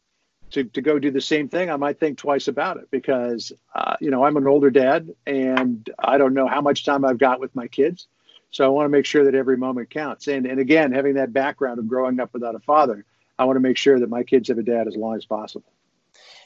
to, 0.51 0.65
to 0.65 0.83
go 0.83 0.99
do 0.99 1.11
the 1.11 1.23
same 1.23 1.49
thing, 1.49 1.71
I 1.71 1.77
might 1.77 1.99
think 1.99 2.19
twice 2.19 2.49
about 2.49 2.77
it 2.77 2.91
because 2.91 3.51
uh, 3.75 3.97
you 3.99 4.11
know 4.11 4.25
I'm 4.25 4.37
an 4.37 4.47
older 4.47 4.71
dad 4.71 5.15
and 5.27 5.89
I 5.99 6.19
don't 6.19 6.35
know 6.35 6.47
how 6.47 6.61
much 6.61 6.85
time 6.85 7.03
I've 7.05 7.19
got 7.19 7.41
with 7.41 7.57
my 7.57 7.67
kids. 7.67 8.07
So 8.51 8.65
I 8.65 8.69
want 8.69 8.85
to 8.85 8.91
make 8.91 9.07
sure 9.07 9.25
that 9.25 9.35
every 9.35 9.57
moment 9.57 9.89
counts. 9.89 10.29
And 10.29 10.45
and 10.45 10.61
again, 10.61 10.93
having 10.93 11.15
that 11.15 11.33
background 11.33 11.79
of 11.79 11.89
growing 11.89 12.21
up 12.21 12.35
without 12.35 12.55
a 12.55 12.61
father, 12.61 13.07
I 13.39 13.47
want 13.47 13.57
to 13.57 13.61
make 13.61 13.79
sure 13.79 13.99
that 13.99 14.11
my 14.11 14.23
kids 14.23 14.49
have 14.49 14.59
a 14.59 14.63
dad 14.63 14.87
as 14.87 14.97
long 14.97 15.17
as 15.17 15.25
possible. 15.25 15.74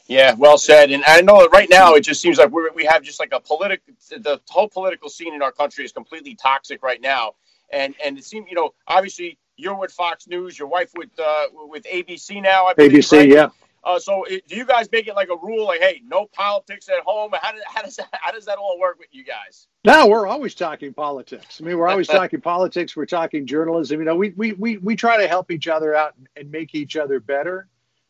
Yeah, 0.09 0.35
well 0.35 0.57
said. 0.57 0.91
And 0.91 1.05
I 1.07 1.21
know 1.21 1.41
that 1.43 1.51
right 1.53 1.69
now 1.69 1.95
it 1.95 2.01
just 2.01 2.21
seems 2.21 2.39
like 2.39 2.51
we 2.51 2.69
we 2.75 2.85
have 2.87 3.03
just 3.03 3.21
like 3.21 3.33
a 3.33 3.41
political, 3.41 3.93
the 4.09 4.41
whole 4.49 4.69
political 4.69 5.11
scene 5.11 5.35
in 5.35 5.43
our 5.43 5.53
country 5.53 5.85
is 5.85 5.93
completely 5.93 6.35
toxic 6.35 6.83
right 6.83 7.01
now. 7.01 7.35
And 7.71 7.95
and 8.03 8.17
it 8.17 8.25
seems, 8.25 8.47
you 8.49 8.57
know, 8.57 8.73
obviously 8.87 9.39
you're 9.59 9.75
with 9.75 9.93
Fox 9.93 10.27
News, 10.27 10.59
your 10.59 10.69
wife 10.69 10.91
with 10.97 11.11
uh, 11.23 11.45
with 11.53 11.85
ABC 11.85 12.43
now. 12.43 12.65
I 12.65 12.75
believe, 12.75 12.93
ABC, 12.93 13.19
right? 13.19 13.29
yeah. 13.29 13.49
Uh, 13.85 13.99
so 13.99 14.25
do 14.49 14.57
you 14.57 14.65
guys 14.65 14.89
make 14.91 15.07
it 15.07 15.15
like 15.15 15.29
a 15.29 15.37
rule, 15.37 15.67
like, 15.67 15.81
hey, 15.81 16.03
no 16.05 16.27
politics 16.27 16.89
at 16.89 17.03
home? 17.05 17.31
How 17.41 17.53
does 17.53 17.63
how 17.67 17.83
does 17.83 17.97
that, 17.97 18.09
how 18.13 18.33
does 18.33 18.47
that 18.47 18.57
all 18.57 18.79
work 18.79 18.99
with 18.99 19.09
you 19.13 19.25
guys? 19.25 19.69
No, 19.85 20.07
we're 20.07 20.27
always 20.27 20.55
talking 20.55 20.95
politics. 20.95 21.61
I 21.61 21.65
mean, 21.65 21.77
we're 21.77 21.89
always 21.89 22.09
talking 22.09 22.41
politics. 22.41 22.97
We're 22.97 23.07
talking 23.07 23.47
journalism. 23.47 23.99
You 24.01 24.07
know, 24.07 24.17
we 24.17 24.31
we 24.31 24.55
we 24.55 24.79
we 24.79 24.97
try 24.97 25.19
to 25.19 25.29
help 25.29 25.51
each 25.51 25.69
other 25.69 25.95
out 25.95 26.15
and 26.37 26.51
make 26.51 26.75
each 26.75 26.97
other 26.97 27.21
better. 27.21 27.69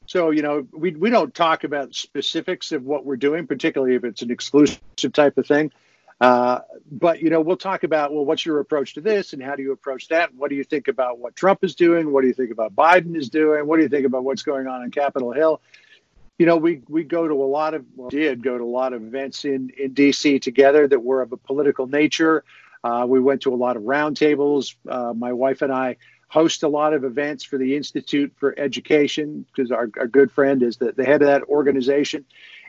So, 0.09 0.31
you 0.31 0.41
know, 0.41 0.67
we, 0.73 0.93
we 0.93 1.11
don't 1.11 1.35
talk 1.35 1.65
about 1.65 1.95
specifics 1.95 2.73
of 2.73 2.83
what 2.83 3.05
we're 3.05 3.17
doing, 3.17 3.47
particularly 3.47 3.95
if 3.95 4.05
it's 4.05 4.23
an 4.23 4.31
exclusive 4.31 4.81
type 5.13 5.37
of 5.37 5.47
thing. 5.47 5.71
Uh, 6.19 6.61
but, 6.91 7.21
you 7.21 7.29
know, 7.29 7.43
we'll 7.43 7.59
talk 7.59 7.85
about, 7.85 8.15
well, 8.15 8.25
what's 8.25 8.47
your 8.47 8.59
approach 8.59 8.95
to 8.95 9.03
this 9.03 9.35
and 9.35 9.43
how 9.43 9.55
do 9.55 9.63
you 9.63 9.71
approach 9.71 10.09
that? 10.09 10.35
What 10.35 10.49
do 10.49 10.57
you 10.57 10.65
think 10.65 10.89
about 10.89 11.19
what 11.19 11.37
Trump 11.37 11.63
is 11.63 11.75
doing? 11.75 12.11
What 12.11 12.23
do 12.23 12.27
you 12.27 12.33
think 12.33 12.51
about 12.51 12.75
Biden 12.75 13.19
is 13.19 13.29
doing? 13.29 13.67
What 13.67 13.77
do 13.77 13.83
you 13.83 13.91
think 13.91 14.07
about 14.07 14.25
what's 14.25 14.43
going 14.43 14.67
on 14.67 14.83
in 14.83 14.91
Capitol 14.91 15.31
Hill? 15.31 15.61
You 16.39 16.47
know, 16.47 16.57
we, 16.57 16.81
we 16.89 17.05
go 17.05 17.29
to 17.29 17.35
a 17.35 17.45
lot 17.45 17.75
of, 17.75 17.85
well, 17.95 18.09
did 18.09 18.43
go 18.43 18.57
to 18.57 18.65
a 18.65 18.67
lot 18.67 18.95
of 18.95 19.03
events 19.03 19.45
in, 19.45 19.71
in 19.77 19.93
DC 19.93 20.41
together 20.41 20.89
that 20.89 21.01
were 21.01 21.21
of 21.21 21.33
a 21.33 21.37
political 21.37 21.87
nature. 21.87 22.45
Uh, 22.83 23.05
we 23.07 23.21
went 23.21 23.43
to 23.43 23.53
a 23.53 23.57
lot 23.57 23.77
of 23.77 23.83
roundtables. 23.83 24.75
Uh, 24.89 25.13
my 25.13 25.35
wife 25.35 25.61
and 25.61 25.71
I 25.71 25.97
host 26.29 26.63
a 26.63 26.69
lot 26.69 26.93
of 26.95 27.05
events 27.05 27.43
for 27.45 27.59
the 27.59 27.75
Institute 27.75 28.33
for 28.37 28.55
Education 28.59 29.45
because 29.51 29.71
our, 29.73 29.91
our 29.99 30.07
good 30.07 30.31
friend 30.31 30.63
is 30.63 30.77
the, 30.77 30.93
the 30.93 31.05
head 31.05 31.23
of 31.23 31.29
that 31.29 31.45
organization. 31.45 32.25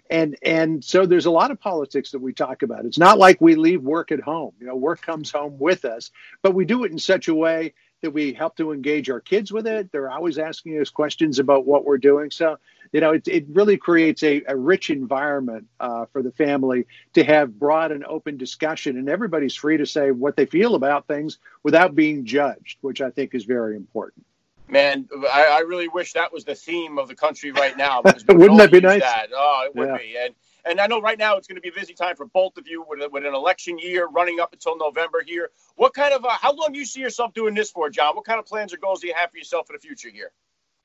And 0.09 0.35
and 0.41 0.83
so 0.83 1.05
there's 1.05 1.27
a 1.27 1.31
lot 1.31 1.51
of 1.51 1.59
politics 1.59 2.11
that 2.11 2.19
we 2.19 2.33
talk 2.33 2.63
about. 2.63 2.85
It's 2.85 2.97
not 2.97 3.19
like 3.19 3.39
we 3.39 3.53
leave 3.55 3.83
work 3.83 4.11
at 4.11 4.19
home. 4.19 4.53
You 4.59 4.65
know, 4.65 4.75
work 4.75 5.01
comes 5.01 5.29
home 5.29 5.59
with 5.59 5.85
us, 5.85 6.09
but 6.41 6.55
we 6.55 6.65
do 6.65 6.83
it 6.83 6.91
in 6.91 6.97
such 6.97 7.27
a 7.27 7.35
way 7.35 7.73
that 8.01 8.11
we 8.11 8.33
help 8.33 8.55
to 8.57 8.71
engage 8.71 9.09
our 9.09 9.19
kids 9.19 9.51
with 9.51 9.67
it. 9.67 9.91
They're 9.91 10.09
always 10.09 10.39
asking 10.39 10.79
us 10.79 10.89
questions 10.89 11.37
about 11.37 11.65
what 11.65 11.85
we're 11.85 11.97
doing. 11.97 12.31
So, 12.31 12.57
you 12.91 13.01
know, 13.01 13.13
it, 13.13 13.27
it 13.27 13.45
really 13.49 13.77
creates 13.77 14.23
a, 14.23 14.41
a 14.47 14.55
rich 14.55 14.89
environment 14.89 15.67
uh, 15.79 16.05
for 16.11 16.23
the 16.23 16.31
family 16.31 16.85
to 17.13 17.23
have 17.23 17.57
broad 17.57 17.91
and 17.91 18.05
open 18.05 18.37
discussion, 18.37 18.97
and 18.97 19.09
everybody's 19.09 19.55
free 19.55 19.77
to 19.77 19.85
say 19.85 20.11
what 20.11 20.35
they 20.35 20.45
feel 20.45 20.75
about 20.75 21.07
things 21.07 21.37
without 21.63 21.95
being 21.95 22.25
judged, 22.25 22.77
which 22.81 23.01
I 23.01 23.09
think 23.11 23.35
is 23.35 23.45
very 23.45 23.75
important. 23.75 24.25
Man, 24.67 25.07
I, 25.31 25.47
I 25.51 25.59
really 25.61 25.87
wish 25.87 26.13
that 26.13 26.31
was 26.31 26.45
the 26.45 26.53
theme 26.53 26.99
of 26.99 27.07
the 27.07 27.15
country 27.15 27.51
right 27.51 27.75
now. 27.75 28.01
Wouldn't 28.27 28.59
that 28.59 28.71
be 28.71 28.81
nice? 28.81 29.01
That. 29.01 29.29
Oh, 29.33 29.63
it 29.65 29.75
would 29.75 29.87
yeah. 29.87 29.97
be. 29.97 30.15
And 30.17 30.35
and 30.65 30.79
I 30.79 30.87
know 30.87 31.01
right 31.01 31.17
now 31.17 31.37
it's 31.37 31.47
going 31.47 31.55
to 31.55 31.61
be 31.61 31.69
a 31.69 31.73
busy 31.73 31.93
time 31.93 32.15
for 32.15 32.25
both 32.25 32.57
of 32.57 32.67
you 32.67 32.85
with, 32.87 32.99
with 33.11 33.25
an 33.25 33.33
election 33.33 33.79
year 33.79 34.07
running 34.07 34.39
up 34.39 34.53
until 34.53 34.77
November 34.77 35.23
here. 35.25 35.49
What 35.75 35.93
kind 35.93 36.13
of, 36.13 36.25
uh, 36.25 36.29
how 36.29 36.53
long 36.53 36.73
do 36.73 36.79
you 36.79 36.85
see 36.85 36.99
yourself 36.99 37.33
doing 37.33 37.55
this 37.55 37.71
for, 37.71 37.89
John? 37.89 38.15
What 38.15 38.25
kind 38.25 38.39
of 38.39 38.45
plans 38.45 38.73
or 38.73 38.77
goals 38.77 38.99
do 39.01 39.07
you 39.07 39.13
have 39.15 39.31
for 39.31 39.37
yourself 39.37 39.67
for 39.67 39.73
the 39.73 39.79
future 39.79 40.09
here? 40.09 40.31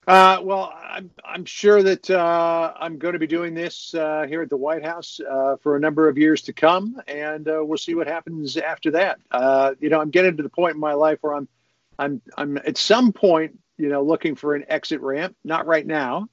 Uh, 0.06 0.38
well, 0.42 0.72
I'm, 0.82 1.10
I'm 1.24 1.44
sure 1.46 1.82
that 1.82 2.10
uh, 2.10 2.74
I'm 2.78 2.98
going 2.98 3.14
to 3.14 3.18
be 3.18 3.26
doing 3.26 3.54
this 3.54 3.94
uh, 3.94 4.26
here 4.28 4.42
at 4.42 4.50
the 4.50 4.56
White 4.56 4.84
House 4.84 5.18
uh, 5.18 5.56
for 5.62 5.76
a 5.76 5.80
number 5.80 6.08
of 6.08 6.18
years 6.18 6.42
to 6.42 6.52
come, 6.52 7.00
and 7.08 7.48
uh, 7.48 7.64
we'll 7.64 7.78
see 7.78 7.94
what 7.94 8.06
happens 8.06 8.56
after 8.58 8.90
that. 8.92 9.18
Uh, 9.30 9.74
you 9.80 9.88
know, 9.88 10.00
I'm 10.00 10.10
getting 10.10 10.36
to 10.36 10.42
the 10.42 10.50
point 10.50 10.74
in 10.74 10.80
my 10.80 10.92
life 10.92 11.18
where 11.22 11.34
I'm, 11.34 11.48
I'm, 11.98 12.20
I'm 12.36 12.58
at 12.58 12.76
some 12.76 13.12
point, 13.12 13.58
you 13.78 13.88
know, 13.88 14.02
looking 14.02 14.34
for 14.34 14.54
an 14.54 14.64
exit 14.68 15.00
ramp. 15.00 15.36
Not 15.42 15.66
right 15.66 15.86
now, 15.86 16.28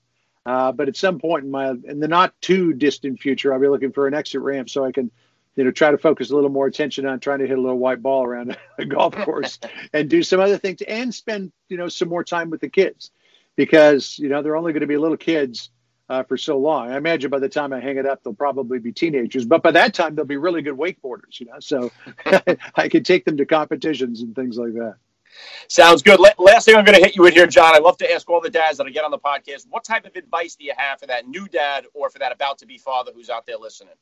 uh, 0.46 0.74
but 0.74 0.90
at 0.90 0.98
some 0.98 1.20
point 1.20 1.46
in 1.46 1.52
my 1.52 1.70
in 1.70 2.00
the 2.02 2.10
not 2.10 2.34
too 2.42 2.74
distant 2.74 3.22
future, 3.22 3.54
I'll 3.54 3.60
be 3.60 3.70
looking 3.70 3.94
for 3.94 4.06
an 4.06 4.14
exit 4.14 4.42
ramp 4.42 4.70
so 4.70 4.84
I 4.84 4.92
can, 4.92 5.12
you 5.56 5.64
know, 5.64 5.72
try 5.72 5.92
to 5.92 5.98
focus 5.98 6.30
a 6.30 6.36
little 6.36 6.50
more 6.50 6.68
attention 6.68 7.06
on 7.06 7.22
trying 7.22 7.40
to 7.40 7.48
hit 7.48 7.58
a 7.58 7.62
little 7.62 7.80
white 7.80 8.02
ball 8.02 8.26
around 8.26 8.58
a 8.78 8.86
golf 8.86 9.16
course 9.16 9.60
and 9.94 10.10
do 10.10 10.24
some 10.24 10.42
other 10.42 10.58
things 10.58 10.82
and 10.82 11.16
spend 11.16 11.54
you 11.70 11.78
know 11.78 11.88
some 11.88 12.10
more 12.10 12.24
time 12.24 12.50
with 12.50 12.60
the 12.60 12.70
kids 12.70 13.12
because 13.56 14.18
you 14.20 14.30
know 14.30 14.42
they're 14.42 14.56
only 14.56 14.74
going 14.74 14.82
to 14.82 14.88
be 14.88 14.98
little 14.98 15.18
kids 15.18 15.70
uh, 16.10 16.24
for 16.24 16.38
so 16.38 16.58
long. 16.58 16.92
I 16.92 16.98
imagine 16.98 17.30
by 17.30 17.40
the 17.40 17.50
time 17.50 17.72
I 17.74 17.80
hang 17.80 17.98
it 17.98 18.06
up, 18.06 18.24
they'll 18.24 18.34
probably 18.34 18.80
be 18.80 18.92
teenagers, 18.92 19.46
but 19.46 19.64
by 19.64 19.72
that 19.72 19.94
time 19.94 20.16
they'll 20.16 20.26
be 20.26 20.38
really 20.38 20.62
good 20.62 20.78
wakeboarders. 20.78 21.40
You 21.40 21.48
know, 21.48 21.60
so 21.60 21.92
I 22.76 22.90
could 22.90 23.06
take 23.06 23.26
them 23.26 23.38
to 23.38 23.46
competitions 23.46 24.22
and 24.22 24.36
things 24.36 24.58
like 24.58 24.74
that. 24.74 24.96
Sounds 25.68 26.02
good. 26.02 26.20
Last 26.38 26.66
thing 26.66 26.76
I'm 26.76 26.84
going 26.84 26.98
to 26.98 27.04
hit 27.04 27.16
you 27.16 27.22
with 27.22 27.34
here, 27.34 27.48
John. 27.48 27.74
I 27.74 27.80
love 27.80 27.98
to 27.98 28.12
ask 28.12 28.30
all 28.30 28.42
the 28.42 28.50
dads 28.50 28.78
that 28.78 28.88
I 28.88 28.90
get 28.90 29.06
on 29.06 29.12
the 29.12 29.20
podcast, 29.20 29.68
what 29.70 29.84
type 29.84 30.06
of 30.06 30.16
advice 30.16 30.56
do 30.56 30.66
you 30.66 30.74
have 30.76 31.00
for 31.00 31.08
that 31.08 31.28
new 31.28 31.48
dad 31.48 31.86
or 31.94 32.10
for 32.10 32.20
that 32.20 32.32
about 32.32 32.58
to 32.60 32.66
be 32.66 32.78
father 32.78 33.12
who's 33.16 33.30
out 33.30 33.46
there 33.46 33.58
listening? 33.58 33.94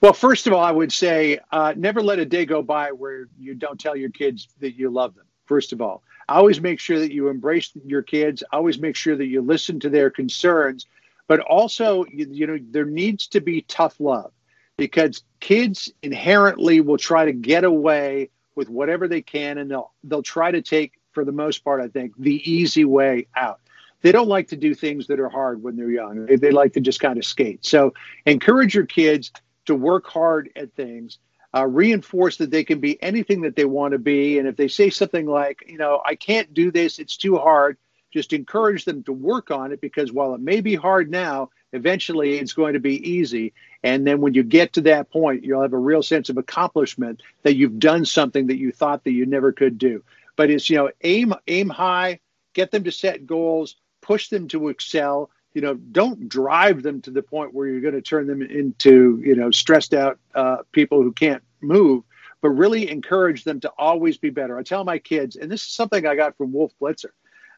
Well, 0.00 0.12
first 0.12 0.46
of 0.46 0.52
all, 0.52 0.62
I 0.62 0.70
would 0.70 0.92
say 0.92 1.38
uh, 1.52 1.74
never 1.76 2.02
let 2.02 2.18
a 2.18 2.24
day 2.24 2.44
go 2.44 2.62
by 2.62 2.92
where 2.92 3.28
you 3.38 3.54
don't 3.54 3.78
tell 3.78 3.96
your 3.96 4.10
kids 4.10 4.48
that 4.60 4.76
you 4.76 4.90
love 4.90 5.14
them. 5.14 5.26
First 5.46 5.72
of 5.72 5.80
all, 5.80 6.02
always 6.30 6.60
make 6.60 6.80
sure 6.80 6.98
that 6.98 7.12
you 7.12 7.28
embrace 7.28 7.72
your 7.84 8.02
kids. 8.02 8.42
Always 8.52 8.78
make 8.78 8.96
sure 8.96 9.16
that 9.16 9.26
you 9.26 9.42
listen 9.42 9.80
to 9.80 9.90
their 9.90 10.10
concerns, 10.10 10.86
but 11.26 11.40
also, 11.40 12.04
you, 12.06 12.26
you 12.30 12.46
know, 12.46 12.58
there 12.70 12.84
needs 12.84 13.26
to 13.28 13.40
be 13.40 13.62
tough 13.62 14.00
love 14.00 14.32
because 14.76 15.22
kids 15.40 15.92
inherently 16.02 16.80
will 16.80 16.96
try 16.96 17.24
to 17.26 17.32
get 17.32 17.64
away 17.64 18.30
with 18.54 18.68
whatever 18.68 19.08
they 19.08 19.22
can, 19.22 19.58
and 19.58 19.70
they'll 19.70 19.92
they'll 20.04 20.22
try 20.22 20.50
to 20.50 20.62
take, 20.62 20.94
for 21.12 21.24
the 21.24 21.32
most 21.32 21.64
part, 21.64 21.80
I 21.80 21.88
think, 21.88 22.12
the 22.18 22.50
easy 22.50 22.84
way 22.84 23.26
out. 23.36 23.60
They 24.02 24.12
don't 24.12 24.28
like 24.28 24.48
to 24.48 24.56
do 24.56 24.74
things 24.74 25.06
that 25.08 25.20
are 25.20 25.28
hard 25.28 25.62
when 25.62 25.76
they're 25.76 25.90
young. 25.90 26.26
They, 26.26 26.36
they 26.36 26.50
like 26.50 26.72
to 26.72 26.80
just 26.80 27.00
kind 27.00 27.18
of 27.18 27.24
skate. 27.24 27.64
So 27.66 27.92
encourage 28.24 28.74
your 28.74 28.86
kids 28.86 29.30
to 29.66 29.74
work 29.74 30.06
hard 30.06 30.50
at 30.56 30.74
things. 30.74 31.18
Uh, 31.52 31.66
reinforce 31.66 32.36
that 32.36 32.52
they 32.52 32.62
can 32.62 32.78
be 32.78 33.02
anything 33.02 33.40
that 33.40 33.56
they 33.56 33.64
want 33.64 33.90
to 33.92 33.98
be. 33.98 34.38
And 34.38 34.46
if 34.46 34.56
they 34.56 34.68
say 34.68 34.88
something 34.88 35.26
like, 35.26 35.64
you 35.66 35.78
know, 35.78 36.00
I 36.04 36.14
can't 36.14 36.54
do 36.54 36.70
this, 36.70 37.00
it's 37.00 37.16
too 37.16 37.36
hard, 37.38 37.76
just 38.12 38.32
encourage 38.32 38.84
them 38.84 39.02
to 39.04 39.12
work 39.12 39.50
on 39.50 39.72
it 39.72 39.80
because 39.80 40.12
while 40.12 40.34
it 40.34 40.40
may 40.40 40.60
be 40.60 40.76
hard 40.76 41.10
now, 41.10 41.50
eventually 41.72 42.38
it's 42.38 42.52
going 42.52 42.74
to 42.74 42.80
be 42.80 42.96
easy. 43.08 43.52
And 43.82 44.06
then 44.06 44.20
when 44.20 44.34
you 44.34 44.42
get 44.42 44.72
to 44.74 44.80
that 44.82 45.10
point, 45.10 45.44
you'll 45.44 45.62
have 45.62 45.72
a 45.72 45.78
real 45.78 46.02
sense 46.02 46.28
of 46.28 46.36
accomplishment 46.36 47.22
that 47.42 47.56
you've 47.56 47.78
done 47.78 48.04
something 48.04 48.46
that 48.48 48.58
you 48.58 48.72
thought 48.72 49.04
that 49.04 49.12
you 49.12 49.26
never 49.26 49.52
could 49.52 49.78
do. 49.78 50.04
But 50.36 50.50
it's, 50.50 50.68
you 50.70 50.76
know, 50.76 50.90
aim, 51.02 51.34
aim 51.48 51.68
high, 51.68 52.20
get 52.54 52.70
them 52.70 52.84
to 52.84 52.92
set 52.92 53.26
goals, 53.26 53.76
push 54.00 54.28
them 54.28 54.48
to 54.48 54.68
excel. 54.68 55.30
You 55.54 55.62
know, 55.62 55.74
don't 55.74 56.28
drive 56.28 56.82
them 56.82 57.00
to 57.02 57.10
the 57.10 57.22
point 57.22 57.52
where 57.52 57.66
you're 57.66 57.80
going 57.80 57.94
to 57.94 58.02
turn 58.02 58.26
them 58.26 58.42
into, 58.42 59.20
you 59.24 59.34
know, 59.34 59.50
stressed 59.50 59.94
out 59.94 60.18
uh, 60.34 60.58
people 60.72 61.02
who 61.02 61.12
can't 61.12 61.42
move, 61.60 62.04
but 62.40 62.50
really 62.50 62.90
encourage 62.90 63.44
them 63.44 63.60
to 63.60 63.72
always 63.76 64.16
be 64.16 64.30
better. 64.30 64.58
I 64.58 64.62
tell 64.62 64.84
my 64.84 64.98
kids, 64.98 65.36
and 65.36 65.50
this 65.50 65.62
is 65.62 65.72
something 65.72 66.06
I 66.06 66.14
got 66.14 66.36
from 66.36 66.52
Wolf 66.52 66.72
Blitzer 66.80 67.10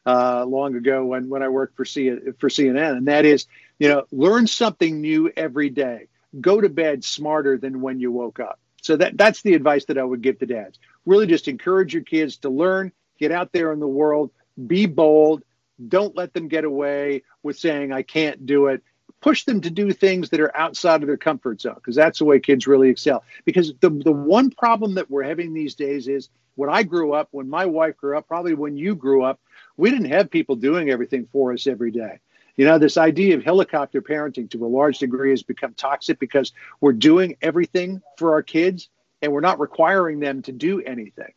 uh, 0.05 0.43
long 0.45 0.75
ago 0.75 1.05
when, 1.05 1.29
when 1.29 1.43
I 1.43 1.49
worked 1.49 1.77
for, 1.77 1.85
C- 1.85 2.17
for 2.39 2.49
CNN, 2.49 2.97
and 2.97 3.07
that 3.07 3.25
is, 3.25 3.45
you 3.77 3.89
know, 3.89 4.05
learn 4.11 4.47
something 4.47 4.99
new 4.99 5.31
every 5.35 5.69
day 5.69 6.07
go 6.41 6.59
to 6.59 6.69
bed 6.69 7.03
smarter 7.03 7.57
than 7.57 7.81
when 7.81 7.99
you 7.99 8.11
woke 8.11 8.39
up. 8.39 8.59
So 8.81 8.97
that 8.97 9.17
that's 9.17 9.41
the 9.41 9.53
advice 9.53 9.85
that 9.85 9.97
I 9.97 10.03
would 10.03 10.21
give 10.21 10.39
to 10.39 10.45
dads. 10.45 10.79
Really 11.05 11.27
just 11.27 11.47
encourage 11.47 11.93
your 11.93 12.03
kids 12.03 12.37
to 12.37 12.49
learn, 12.49 12.91
get 13.17 13.31
out 13.31 13.51
there 13.51 13.71
in 13.71 13.79
the 13.79 13.87
world, 13.87 14.31
be 14.67 14.85
bold, 14.85 15.43
don't 15.87 16.15
let 16.15 16.33
them 16.33 16.47
get 16.47 16.63
away 16.63 17.23
with 17.41 17.57
saying 17.57 17.91
I 17.91 18.01
can't 18.01 18.45
do 18.45 18.67
it. 18.67 18.83
Push 19.21 19.45
them 19.45 19.61
to 19.61 19.69
do 19.69 19.91
things 19.91 20.29
that 20.29 20.39
are 20.39 20.55
outside 20.55 21.01
of 21.01 21.07
their 21.07 21.17
comfort 21.17 21.61
zone 21.61 21.75
because 21.75 21.95
that's 21.95 22.19
the 22.19 22.25
way 22.25 22.39
kids 22.39 22.67
really 22.67 22.89
excel. 22.89 23.23
Because 23.45 23.73
the 23.79 23.89
the 23.89 24.11
one 24.11 24.49
problem 24.49 24.95
that 24.95 25.09
we're 25.09 25.23
having 25.23 25.53
these 25.53 25.75
days 25.75 26.07
is 26.07 26.29
when 26.55 26.69
I 26.69 26.83
grew 26.83 27.13
up, 27.13 27.29
when 27.31 27.49
my 27.49 27.65
wife 27.65 27.97
grew 27.97 28.17
up, 28.17 28.27
probably 28.27 28.53
when 28.53 28.77
you 28.77 28.95
grew 28.95 29.23
up, 29.23 29.39
we 29.77 29.89
didn't 29.89 30.11
have 30.11 30.29
people 30.29 30.55
doing 30.55 30.89
everything 30.89 31.27
for 31.31 31.53
us 31.53 31.67
every 31.67 31.91
day. 31.91 32.19
You 32.55 32.65
know, 32.65 32.77
this 32.77 32.97
idea 32.97 33.35
of 33.35 33.43
helicopter 33.43 34.01
parenting 34.01 34.49
to 34.51 34.65
a 34.65 34.67
large 34.67 34.99
degree 34.99 35.31
has 35.31 35.41
become 35.41 35.73
toxic 35.73 36.19
because 36.19 36.51
we're 36.81 36.93
doing 36.93 37.35
everything 37.41 38.01
for 38.17 38.33
our 38.33 38.43
kids 38.43 38.89
and 39.21 39.31
we're 39.31 39.39
not 39.39 39.59
requiring 39.59 40.19
them 40.19 40.41
to 40.43 40.51
do 40.51 40.81
anything. 40.81 41.33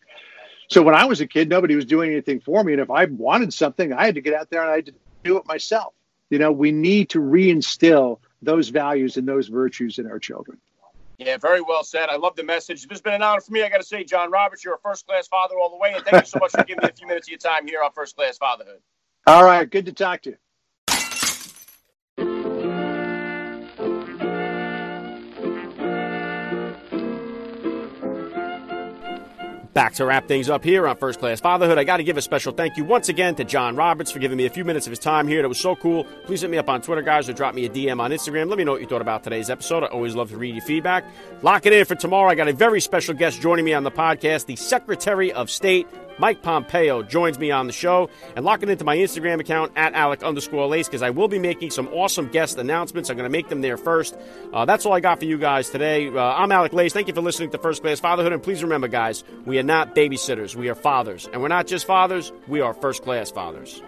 So 0.69 0.83
when 0.83 0.95
I 0.95 1.05
was 1.05 1.21
a 1.21 1.27
kid, 1.27 1.49
nobody 1.49 1.77
was 1.77 1.85
doing 1.85 2.11
anything 2.11 2.41
for 2.41 2.63
me. 2.65 2.73
And 2.73 2.83
if 2.83 2.91
I 2.91 3.05
wanted 3.05 3.53
something, 3.53 3.93
I 3.93 4.05
had 4.05 4.17
to 4.17 4.21
get 4.21 4.35
out 4.35 4.51
there 4.51 4.63
and 4.63 4.71
I 4.71 4.77
had 4.77 4.87
to 4.87 4.95
do 5.25 5.37
it 5.39 5.47
myself. 5.47 5.95
You 6.31 6.39
know, 6.39 6.51
we 6.51 6.73
need 6.73 7.11
to 7.11 7.21
reinstill 7.21 8.19
those 8.43 8.69
values 8.69 9.17
and 9.17 9.29
those 9.29 9.49
virtues 9.49 9.99
in 9.99 10.07
our 10.07 10.19
children. 10.19 10.59
Yeah, 11.19 11.39
very 11.39 11.63
well 11.63 11.83
said. 11.83 12.09
I 12.09 12.17
love 12.17 12.37
the 12.37 12.43
message. 12.43 12.83
This 12.83 12.91
has 12.91 13.01
been 13.01 13.15
an 13.15 13.23
honor 13.23 13.41
for 13.41 13.53
me. 13.53 13.63
I 13.63 13.69
got 13.69 13.79
to 13.79 13.87
say, 13.87 14.05
John 14.05 14.31
Roberts, 14.31 14.65
you're 14.65 14.75
a 14.75 14.79
first 14.79 15.07
class 15.07 15.29
father 15.29 15.55
all 15.59 15.71
the 15.71 15.77
way. 15.77 15.95
And 15.95 16.05
thank 16.05 16.25
you 16.25 16.29
so 16.29 16.39
much 16.41 16.51
for 16.51 16.65
giving 16.65 16.83
me 16.83 16.91
a 16.91 16.93
few 16.93 17.07
minutes 17.07 17.29
of 17.29 17.31
your 17.31 17.39
time 17.39 17.67
here 17.67 17.83
on 17.83 17.91
First 17.93 18.17
Class 18.17 18.37
Fatherhood. 18.37 18.81
All 19.27 19.45
right. 19.45 19.69
Good 19.69 19.87
to 19.87 19.93
talk 19.93 20.23
to 20.23 20.31
you. 20.31 20.37
Back 29.77 29.93
to 29.97 30.07
wrap 30.07 30.27
things 30.27 30.49
up 30.49 30.65
here 30.65 30.89
on 30.89 30.97
First 30.97 31.19
Class 31.19 31.39
Fatherhood. 31.39 31.77
I 31.77 31.85
got 31.85 31.99
to 31.99 32.03
give 32.03 32.17
a 32.17 32.23
special 32.23 32.51
thank 32.51 32.79
you 32.79 32.85
once 32.87 33.11
again 33.11 33.35
to 33.35 33.45
John 33.45 33.77
Roberts 33.77 34.11
for 34.11 34.21
giving 34.21 34.39
me 34.39 34.47
a 34.47 34.51
few 34.51 34.65
minutes 34.65 34.87
of 34.87 34.91
his 34.91 34.99
time 34.99 35.29
here. 35.29 35.43
That 35.43 35.51
was 35.51 35.61
so 35.61 35.77
cool. 35.77 36.05
Please 36.25 36.41
hit 36.41 36.49
me 36.49 36.57
up 36.57 36.71
on 36.71 36.81
Twitter, 36.81 37.03
guys, 37.03 37.29
or 37.29 37.35
drop 37.35 37.55
me 37.55 37.67
a 37.67 37.69
DM 37.69 38.01
on 38.01 38.11
Instagram. 38.11 38.49
Let 38.49 38.57
me 38.57 38.65
know 38.65 38.73
what 38.73 38.81
you 38.81 38.87
thought 38.87 39.03
about 39.03 39.23
today's 39.23 39.51
episode. 39.51 39.85
I 39.85 39.89
always 39.89 40.15
love 40.15 40.31
to 40.31 40.39
read 40.39 40.55
your 40.55 40.65
feedback. 40.65 41.05
Lock 41.43 41.67
it 41.67 41.75
in 41.75 41.85
for 41.85 41.95
tomorrow. 41.95 42.31
I 42.31 42.35
got 42.35 42.49
a 42.49 42.55
very 42.55 42.81
special 42.81 43.13
guest 43.13 43.43
joining 43.43 43.67
me 43.67 43.75
on 43.75 43.85
the 43.85 43.91
podcast, 43.91 44.47
the 44.47 44.57
Secretary 44.57 45.31
of 45.31 45.51
State 45.51 45.87
Mike 46.19 46.43
Pompeo 46.43 47.03
joins 47.03 47.39
me 47.39 47.51
on 47.51 47.67
the 47.67 47.73
show 47.73 48.09
and 48.35 48.45
locking 48.45 48.69
into 48.69 48.85
my 48.85 48.97
Instagram 48.97 49.41
account 49.41 49.73
at 49.77 49.95
Alec 49.95 50.23
underscore 50.23 50.67
Lace 50.67 50.89
because 50.89 51.03
I 51.03 51.11
will 51.11 51.29
be 51.29 51.39
making 51.39 51.71
some 51.71 51.89
awesome 51.89 52.29
guest 52.29 52.59
announcements. 52.59 53.11
I'm 53.11 53.17
going 53.17 53.31
to 53.31 53.31
make 53.31 53.49
them 53.49 53.61
there 53.61 53.77
first. 53.77 54.17
Uh, 54.53 54.65
that's 54.65 54.87
all 54.87 54.93
I 54.93 55.01
got 55.01 55.19
for 55.19 55.25
you 55.25 55.39
guys 55.39 55.71
today. 55.71 56.09
Uh, 56.09 56.21
I'm 56.21 56.53
Alec 56.53 56.73
Lace. 56.73 56.93
Thank 56.93 57.09
you 57.09 57.15
for 57.15 57.21
listening 57.21 57.51
to 57.51 57.59
First 57.59 57.83
Class 57.83 58.01
Fatherhood. 58.01 58.33
And 58.33 58.43
please 58.43 58.63
remember, 58.63 58.89
guys, 58.89 59.25
we 59.45 59.59
are 59.59 59.63
not 59.63 59.95
babysitters. 59.95 60.55
We 60.55 60.69
are 60.69 60.75
fathers. 60.75 61.29
And 61.33 61.43
we're 61.43 61.49
not 61.49 61.67
just 61.67 61.87
fathers, 61.87 62.33
we 62.49 62.61
are 62.61 62.75
first 62.75 63.03
class 63.03 63.31
fathers. 63.31 63.83